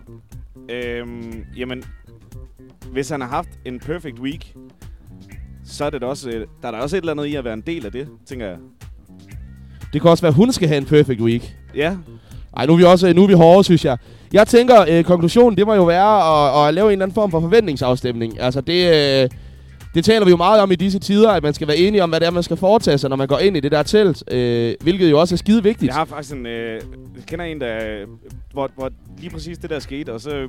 Øhm, 0.71 1.34
jamen, 1.57 1.85
hvis 2.93 3.09
han 3.09 3.21
har 3.21 3.29
haft 3.29 3.49
en 3.65 3.81
perfect 3.81 4.21
week, 4.21 4.55
så 5.65 5.85
er 5.85 5.91
det 5.91 6.01
da 6.01 6.07
også, 6.07 6.31
der 6.63 6.69
er 6.69 6.73
der 6.73 6.79
også 6.79 6.97
et 6.97 7.01
eller 7.01 7.13
andet 7.13 7.27
i 7.27 7.35
at 7.35 7.45
være 7.45 7.55
en 7.55 7.61
del 7.61 7.87
af 7.87 7.93
det, 7.93 8.09
tænker 8.27 8.47
jeg. 8.47 8.57
Det 9.93 10.03
kan 10.03 10.11
også 10.11 10.23
være, 10.23 10.29
at 10.29 10.35
hun 10.35 10.53
skal 10.53 10.69
have 10.69 10.79
en 10.79 10.85
perfect 10.85 11.21
week. 11.21 11.57
Ja. 11.75 11.97
Ej, 12.57 12.67
nu 12.67 12.73
er 12.73 12.77
vi 12.77 12.85
også 12.85 13.13
nu 13.13 13.23
er 13.23 13.27
vi 13.27 13.33
hårde, 13.33 13.65
synes 13.65 13.85
jeg. 13.85 13.99
Jeg 14.33 14.47
tænker, 14.47 14.85
øh, 14.89 15.05
konklusionen, 15.05 15.57
det 15.57 15.67
må 15.67 15.75
jo 15.75 15.85
være 15.85 16.63
at, 16.63 16.69
at 16.69 16.75
lave 16.75 16.87
en 16.87 16.93
eller 16.93 17.05
anden 17.05 17.15
form 17.15 17.31
for 17.31 17.41
forventningsafstemning. 17.41 18.41
Altså, 18.41 18.61
det, 18.61 18.89
øh, 19.23 19.29
det 19.95 20.05
taler 20.05 20.25
vi 20.25 20.31
jo 20.31 20.37
meget 20.37 20.61
om 20.61 20.73
i 20.73 20.75
disse 20.75 20.99
tider, 20.99 21.31
at 21.31 21.43
man 21.43 21.55
skal 21.55 21.69
være 21.69 21.77
enige 21.77 22.03
om, 22.03 22.09
hvad 22.09 22.21
det 22.21 22.27
er, 22.27 22.31
man 22.31 22.43
skal 22.43 22.57
foretage 22.57 22.99
sig, 22.99 23.11
når 23.11 23.17
man 23.17 23.29
går 23.29 23.39
ind 23.39 23.57
i 23.57 23.61
det 23.61 23.73
der 23.73 23.83
telt. 23.83 24.33
Øh, 24.33 24.75
hvilket 24.81 25.11
jo 25.11 25.21
også 25.21 25.35
er 25.35 25.37
skide 25.37 25.63
vigtigt. 25.63 25.89
Jeg 25.89 25.95
har 25.95 26.05
faktisk 26.05 26.35
en... 26.35 26.47
Øh, 26.47 26.83
jeg 27.17 27.25
kender 27.27 27.45
en, 27.45 27.61
der... 27.61 28.05
Hvor, 28.53 28.71
hvor 28.77 28.91
lige 29.19 29.31
præcis 29.31 29.59
det 29.59 29.71
der 29.71 29.79
skete, 29.79 30.13
og 30.13 30.21
så 30.21 30.49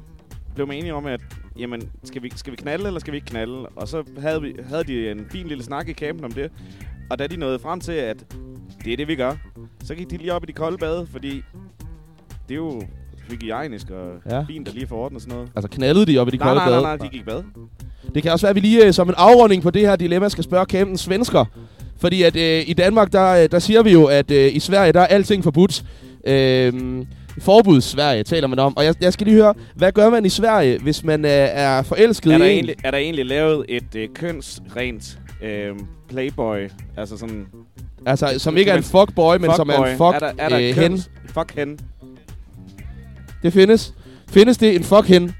blev 0.55 0.67
man 0.67 0.77
enige 0.77 0.93
om, 0.93 1.05
at 1.05 1.21
jamen, 1.59 1.81
skal 2.03 2.23
vi, 2.23 2.31
skal 2.35 2.51
vi 2.51 2.57
knalde, 2.57 2.87
eller 2.87 2.99
skal 2.99 3.11
vi 3.11 3.17
ikke 3.17 3.27
knalde? 3.27 3.67
Og 3.75 3.87
så 3.87 4.03
havde, 4.19 4.41
vi, 4.41 4.55
havde 4.69 4.83
de 4.83 5.11
en 5.11 5.25
fin 5.31 5.47
lille 5.47 5.63
snak 5.63 5.89
i 5.89 5.93
campen 5.93 6.25
om 6.25 6.31
det. 6.31 6.51
Og 7.09 7.19
da 7.19 7.27
de 7.27 7.37
nåede 7.37 7.59
frem 7.59 7.79
til, 7.79 7.91
at 7.91 8.17
det 8.85 8.93
er 8.93 8.97
det, 8.97 9.07
vi 9.07 9.15
gør, 9.15 9.33
så 9.83 9.95
gik 9.95 10.09
de 10.11 10.17
lige 10.17 10.33
op 10.33 10.43
i 10.43 10.47
de 10.47 10.53
kolde 10.53 10.77
bade, 10.77 11.07
fordi 11.11 11.41
det 12.49 12.53
er 12.53 12.55
jo 12.55 12.81
hygiejnisk 13.29 13.89
og 13.89 14.11
Ja. 14.29 14.43
fint 14.43 14.67
at 14.67 14.73
lige 14.73 14.87
få 14.87 14.95
ordnet 14.95 15.21
sådan 15.21 15.35
noget. 15.35 15.51
Altså, 15.55 15.69
knaldede 15.69 16.05
de 16.05 16.17
op 16.17 16.27
i 16.27 16.31
de 16.31 16.37
nej, 16.37 16.47
kolde 16.47 16.59
nej, 16.59 16.69
bade? 16.69 16.81
Nej, 16.81 16.97
nej, 16.97 17.07
de 17.07 17.11
gik 17.17 17.25
bad. 17.25 17.43
Det 18.15 18.23
kan 18.23 18.31
også 18.31 18.45
være, 18.45 18.49
at 18.49 18.55
vi 18.55 18.59
lige 18.59 18.85
øh, 18.87 18.93
som 18.93 19.09
en 19.09 19.15
afrunding 19.17 19.63
på 19.63 19.69
det 19.71 19.81
her 19.81 19.95
dilemma 19.95 20.29
skal 20.29 20.43
spørge 20.43 20.65
kæmpen 20.65 20.97
svensker. 20.97 21.45
Fordi 21.97 22.23
at 22.23 22.35
øh, 22.35 22.63
i 22.69 22.73
Danmark, 22.73 23.11
der, 23.13 23.43
øh, 23.43 23.51
der 23.51 23.59
siger 23.59 23.83
vi 23.83 23.91
jo, 23.91 24.05
at 24.05 24.31
øh, 24.31 24.55
i 24.55 24.59
Sverige, 24.59 24.93
der 24.93 25.01
er 25.01 25.05
alting 25.07 25.43
forbudt. 25.43 25.83
Øh, 26.27 26.73
forbud 27.39 27.81
Sverige 27.81 28.23
taler 28.23 28.47
man 28.47 28.59
om. 28.59 28.77
Og 28.77 28.85
jeg, 28.85 28.95
jeg 29.01 29.13
skal 29.13 29.27
lige 29.27 29.35
høre, 29.35 29.53
hvad 29.75 29.91
gør 29.91 30.09
man 30.09 30.25
i 30.25 30.29
Sverige, 30.29 30.79
hvis 30.79 31.03
man 31.03 31.25
øh, 31.25 31.31
er 31.31 31.81
forelsket 31.81 32.33
Er 32.33 32.37
der, 32.37 32.45
i 32.45 32.49
en? 32.49 32.55
egentlig, 32.55 32.75
er 32.83 32.91
der 32.91 32.97
egentlig 32.97 33.25
lavet 33.25 33.65
et 33.69 33.95
øh, 33.95 34.09
kønsrent 34.15 35.19
øh, 35.43 35.75
playboy? 36.09 36.69
Altså 36.97 37.17
sådan... 37.17 37.45
Altså, 38.05 38.39
som 38.39 38.57
ikke 38.57 38.71
er 38.71 38.77
en 38.77 38.83
fuckboy, 38.83 39.37
men 39.37 39.51
som 39.55 39.69
er 39.69 39.73
en 39.77 39.97
fuck, 39.97 40.15
er 40.15 40.19
der, 40.19 40.31
er 40.37 40.49
der 40.49 40.59
øh, 40.59 40.75
hen? 40.75 41.01
Fuck 41.27 41.55
hen. 41.55 41.79
Det 43.43 43.53
findes. 43.53 43.93
Findes 44.29 44.57
det 44.57 44.75
en 44.75 44.83
fuck 44.83 45.07
hen? 45.07 45.35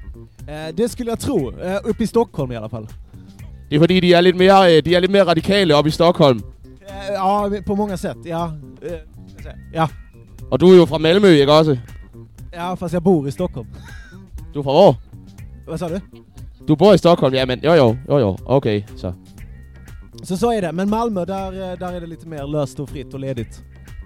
Eh, 0.48 0.76
det 0.78 0.90
skulle 0.90 1.10
jag 1.10 1.18
tro. 1.18 1.48
Eh, 1.48 1.90
uppe 1.90 2.02
i 2.02 2.06
Stockholm 2.06 2.52
i 2.52 2.54
alla 2.54 2.66
fall. 2.66 2.86
Det 3.70 3.76
er 3.76 3.80
fordi, 3.80 4.00
de 4.00 4.12
er 4.12 4.20
lidt 4.20 4.36
mere, 4.36 4.76
øh, 4.76 4.82
de 4.84 4.94
er 4.94 5.00
lidt 5.00 5.12
mere 5.12 5.24
radikale 5.24 5.74
op 5.74 5.86
i 5.86 5.90
Stockholm. 5.90 6.38
Eh, 6.64 7.12
ja, 7.12 7.60
på 7.66 7.74
många 7.74 7.96
sätt. 7.96 8.18
Ja. 8.26 8.44
Eh, 8.82 8.92
ja. 9.74 9.86
Og 10.50 10.60
du 10.60 10.72
er 10.72 10.76
jo 10.76 10.84
fra 10.84 10.98
Malmø, 10.98 11.28
ikke 11.28 11.52
også? 11.52 11.76
ja, 12.54 12.74
fast 12.74 12.94
jag 12.94 13.04
bor 13.04 13.26
i 13.26 13.30
Stockholm. 13.30 13.66
Du 14.54 14.58
er 14.58 14.62
fra 14.62 14.72
hvor? 14.72 14.96
Vad 15.68 15.78
sa 15.78 15.88
du? 15.88 15.98
Du 16.68 16.74
bor 16.76 16.92
i 16.94 16.98
Stockholm, 16.98 17.34
ja, 17.34 17.46
men 17.46 17.60
jo 17.64 17.72
jo, 17.72 17.96
jo 18.08 18.18
jo, 18.18 18.36
okay, 18.46 18.82
så. 18.96 19.12
Så 20.24 20.36
så 20.36 20.50
är 20.50 20.60
det. 20.60 20.72
Men 20.74 20.90
Malmö, 20.90 21.24
där, 21.24 21.52
eh, 21.52 21.78
där 21.78 21.92
är 21.92 22.00
det 22.00 22.08
lite 22.08 22.28
mer 22.28 22.46
löst 22.46 22.80
och 22.80 22.88
fritt 22.90 23.14
och 23.14 23.20
ledigt. 23.20 23.62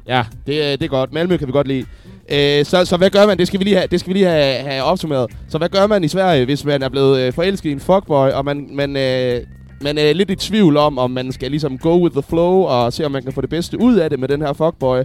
Ja, 0.09 0.25
det, 0.47 0.73
er- 0.73 0.77
det 0.77 0.83
er 0.85 0.89
godt. 0.89 1.13
Malmø 1.13 1.37
kan 1.37 1.47
vi 1.47 1.53
godt 1.53 1.67
lide. 1.69 1.87
Øh, 2.33 2.65
så, 2.65 2.85
så 2.85 2.97
hvad 2.97 3.11
gør 3.11 3.27
man? 3.27 3.39
Det 3.39 3.47
skal 3.47 3.61
vi 3.61 3.65
lige 3.65 3.77
have, 3.77 3.87
det 3.91 4.01
skal 4.01 4.09
vi 4.09 4.19
lige 4.19 4.27
have, 4.27 4.55
have 4.55 4.83
opsummeret. 4.83 5.31
Så 5.49 5.59
hvad 5.59 5.69
gør 5.69 5.87
man 5.87 6.05
i 6.05 6.09
Sverige, 6.09 6.45
hvis 6.45 6.65
man 6.65 6.83
er 6.83 6.89
blevet 6.89 7.21
øh, 7.21 7.33
forelsket 7.33 7.71
i 7.71 7.73
en 7.73 7.81
fuckboy, 7.81 8.29
og 8.31 8.45
man, 8.45 8.69
man, 8.73 8.97
øh, 8.97 9.41
man 9.83 9.99
er 9.99 10.13
lidt 10.13 10.31
i 10.31 10.35
tvivl 10.37 10.77
om, 10.77 10.99
om 10.99 11.11
man 11.11 11.33
skal 11.33 11.51
ligesom 11.51 11.79
go 11.79 12.03
with 12.03 12.13
the 12.15 12.23
flow, 12.23 12.63
og 12.63 12.93
se, 12.93 13.05
om 13.07 13.13
man 13.13 13.23
kan 13.23 13.33
få 13.33 13.41
det 13.41 13.51
bedste 13.51 13.81
ud 13.81 13.95
af 13.97 14.11
det 14.11 14.19
med 14.21 14.29
den 14.29 14.41
her 14.43 14.53
fuckboy, 14.53 15.03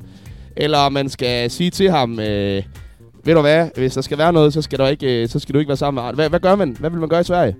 eller 0.57 0.77
om 0.77 0.93
man 0.93 1.09
skal 1.09 1.51
sige 1.51 1.69
til 1.69 1.89
ham, 1.91 2.19
øh, 2.19 2.63
ved 3.25 3.33
du 3.35 3.41
hvad, 3.41 3.69
hvis 3.75 3.93
der 3.93 4.01
skal 4.01 4.17
være 4.17 4.33
noget, 4.33 4.53
så 4.53 4.61
skal, 4.61 4.79
der 4.79 4.87
ikke, 4.87 5.21
øh, 5.21 5.29
så 5.29 5.39
skal 5.39 5.53
du 5.53 5.59
ikke 5.59 5.69
være 5.69 5.77
sammen 5.77 6.05
med 6.05 6.13
hvad, 6.13 6.29
hvad 6.29 6.39
gør 6.39 6.55
man? 6.55 6.77
Hvad 6.79 6.89
vil 6.89 6.99
man 6.99 7.09
gøre 7.09 7.21
i 7.21 7.23
Sverige? 7.23 7.55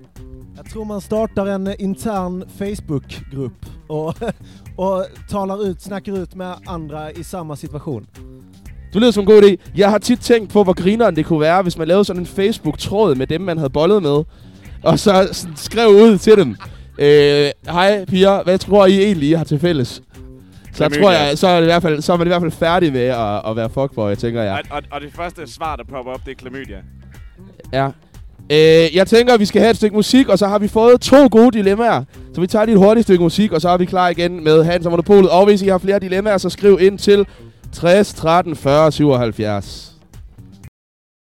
Jag 0.56 0.64
tror 0.72 0.84
man 0.84 1.00
startar 1.00 1.56
en 1.56 1.68
intern 1.78 2.42
Facebookgrupp 2.58 3.66
och, 3.88 4.14
och 4.84 5.04
talar 5.28 5.70
ut, 5.70 5.82
snackar 5.82 6.12
ut 6.12 6.36
med 6.36 6.52
andra 6.66 7.10
i 7.10 7.22
samma 7.22 7.56
situation. 7.56 8.06
Du 8.94 8.98
lyder 8.98 9.10
som 9.10 9.22
en 9.22 9.26
god 9.26 9.42
idé. 9.42 9.56
Jeg 9.76 9.90
har 9.90 9.98
tit 9.98 10.20
tænkt 10.20 10.52
på, 10.52 10.64
hvor 10.64 10.72
grineren 10.72 11.16
det 11.16 11.26
kunne 11.26 11.40
være, 11.40 11.62
hvis 11.62 11.78
man 11.78 11.88
lavede 11.88 12.04
sådan 12.04 12.22
en 12.22 12.26
Facebook-tråd 12.26 13.14
med 13.14 13.26
dem, 13.26 13.40
man 13.40 13.58
havde 13.58 13.70
bollet 13.70 14.02
med. 14.02 14.24
Og 14.82 14.98
så 14.98 15.44
skrev 15.56 15.88
ud 15.88 16.18
til 16.18 16.36
dem. 16.36 16.56
Øh, 16.98 17.50
Hej 17.68 18.04
piger, 18.04 18.42
hvad 18.42 18.58
tror 18.58 18.86
I 18.86 19.02
egentlig, 19.04 19.28
I 19.28 19.32
har 19.32 19.44
til 19.44 19.58
fælles? 19.58 20.02
Så 20.76 20.84
jeg 20.84 20.92
tror 20.92 21.10
jeg, 21.10 21.38
så 21.38 21.46
er, 21.46 21.56
det 21.56 21.62
i 21.62 21.70
hvert 21.70 21.82
fald, 21.82 22.02
så 22.02 22.12
er 22.12 22.16
man 22.16 22.26
i 22.26 22.28
hvert 22.28 22.42
fald 22.42 22.52
færdig 22.52 22.92
med 22.92 23.00
at, 23.00 23.50
at 23.50 23.56
være 23.56 23.70
fuckboy, 23.70 24.14
tænker 24.14 24.42
jeg. 24.42 24.52
Og, 24.52 24.76
og, 24.76 24.82
og 24.90 25.00
det 25.00 25.12
første 25.16 25.52
svar, 25.52 25.76
der 25.76 25.84
popper 25.84 26.12
op, 26.12 26.20
det 26.24 26.30
er 26.30 26.34
klamydia. 26.34 26.76
Ja. 27.72 27.86
Øh, 28.52 28.96
jeg 28.96 29.06
tænker, 29.06 29.34
at 29.34 29.40
vi 29.40 29.44
skal 29.44 29.60
have 29.60 29.70
et 29.70 29.76
stykke 29.76 29.96
musik, 29.96 30.28
og 30.28 30.38
så 30.38 30.46
har 30.46 30.58
vi 30.58 30.68
fået 30.68 31.00
to 31.00 31.28
gode 31.30 31.50
dilemmaer. 31.58 32.04
Så 32.34 32.40
vi 32.40 32.46
tager 32.46 32.64
lige 32.64 32.74
et 32.74 32.78
hurtigt 32.78 33.06
stykke 33.06 33.22
musik, 33.22 33.52
og 33.52 33.60
så 33.60 33.68
er 33.68 33.76
vi 33.76 33.84
klar 33.84 34.08
igen 34.08 34.44
med 34.44 34.64
Hans 34.64 34.86
og 34.86 34.90
Monopolet. 34.90 35.30
Og 35.30 35.44
hvis 35.44 35.62
I 35.62 35.68
har 35.68 35.78
flere 35.78 35.98
dilemmaer, 35.98 36.38
så 36.38 36.50
skriv 36.50 36.78
ind 36.80 36.98
til 36.98 37.26
60 37.72 38.14
13 38.14 38.56
40 38.56 38.92
77. 38.92 39.95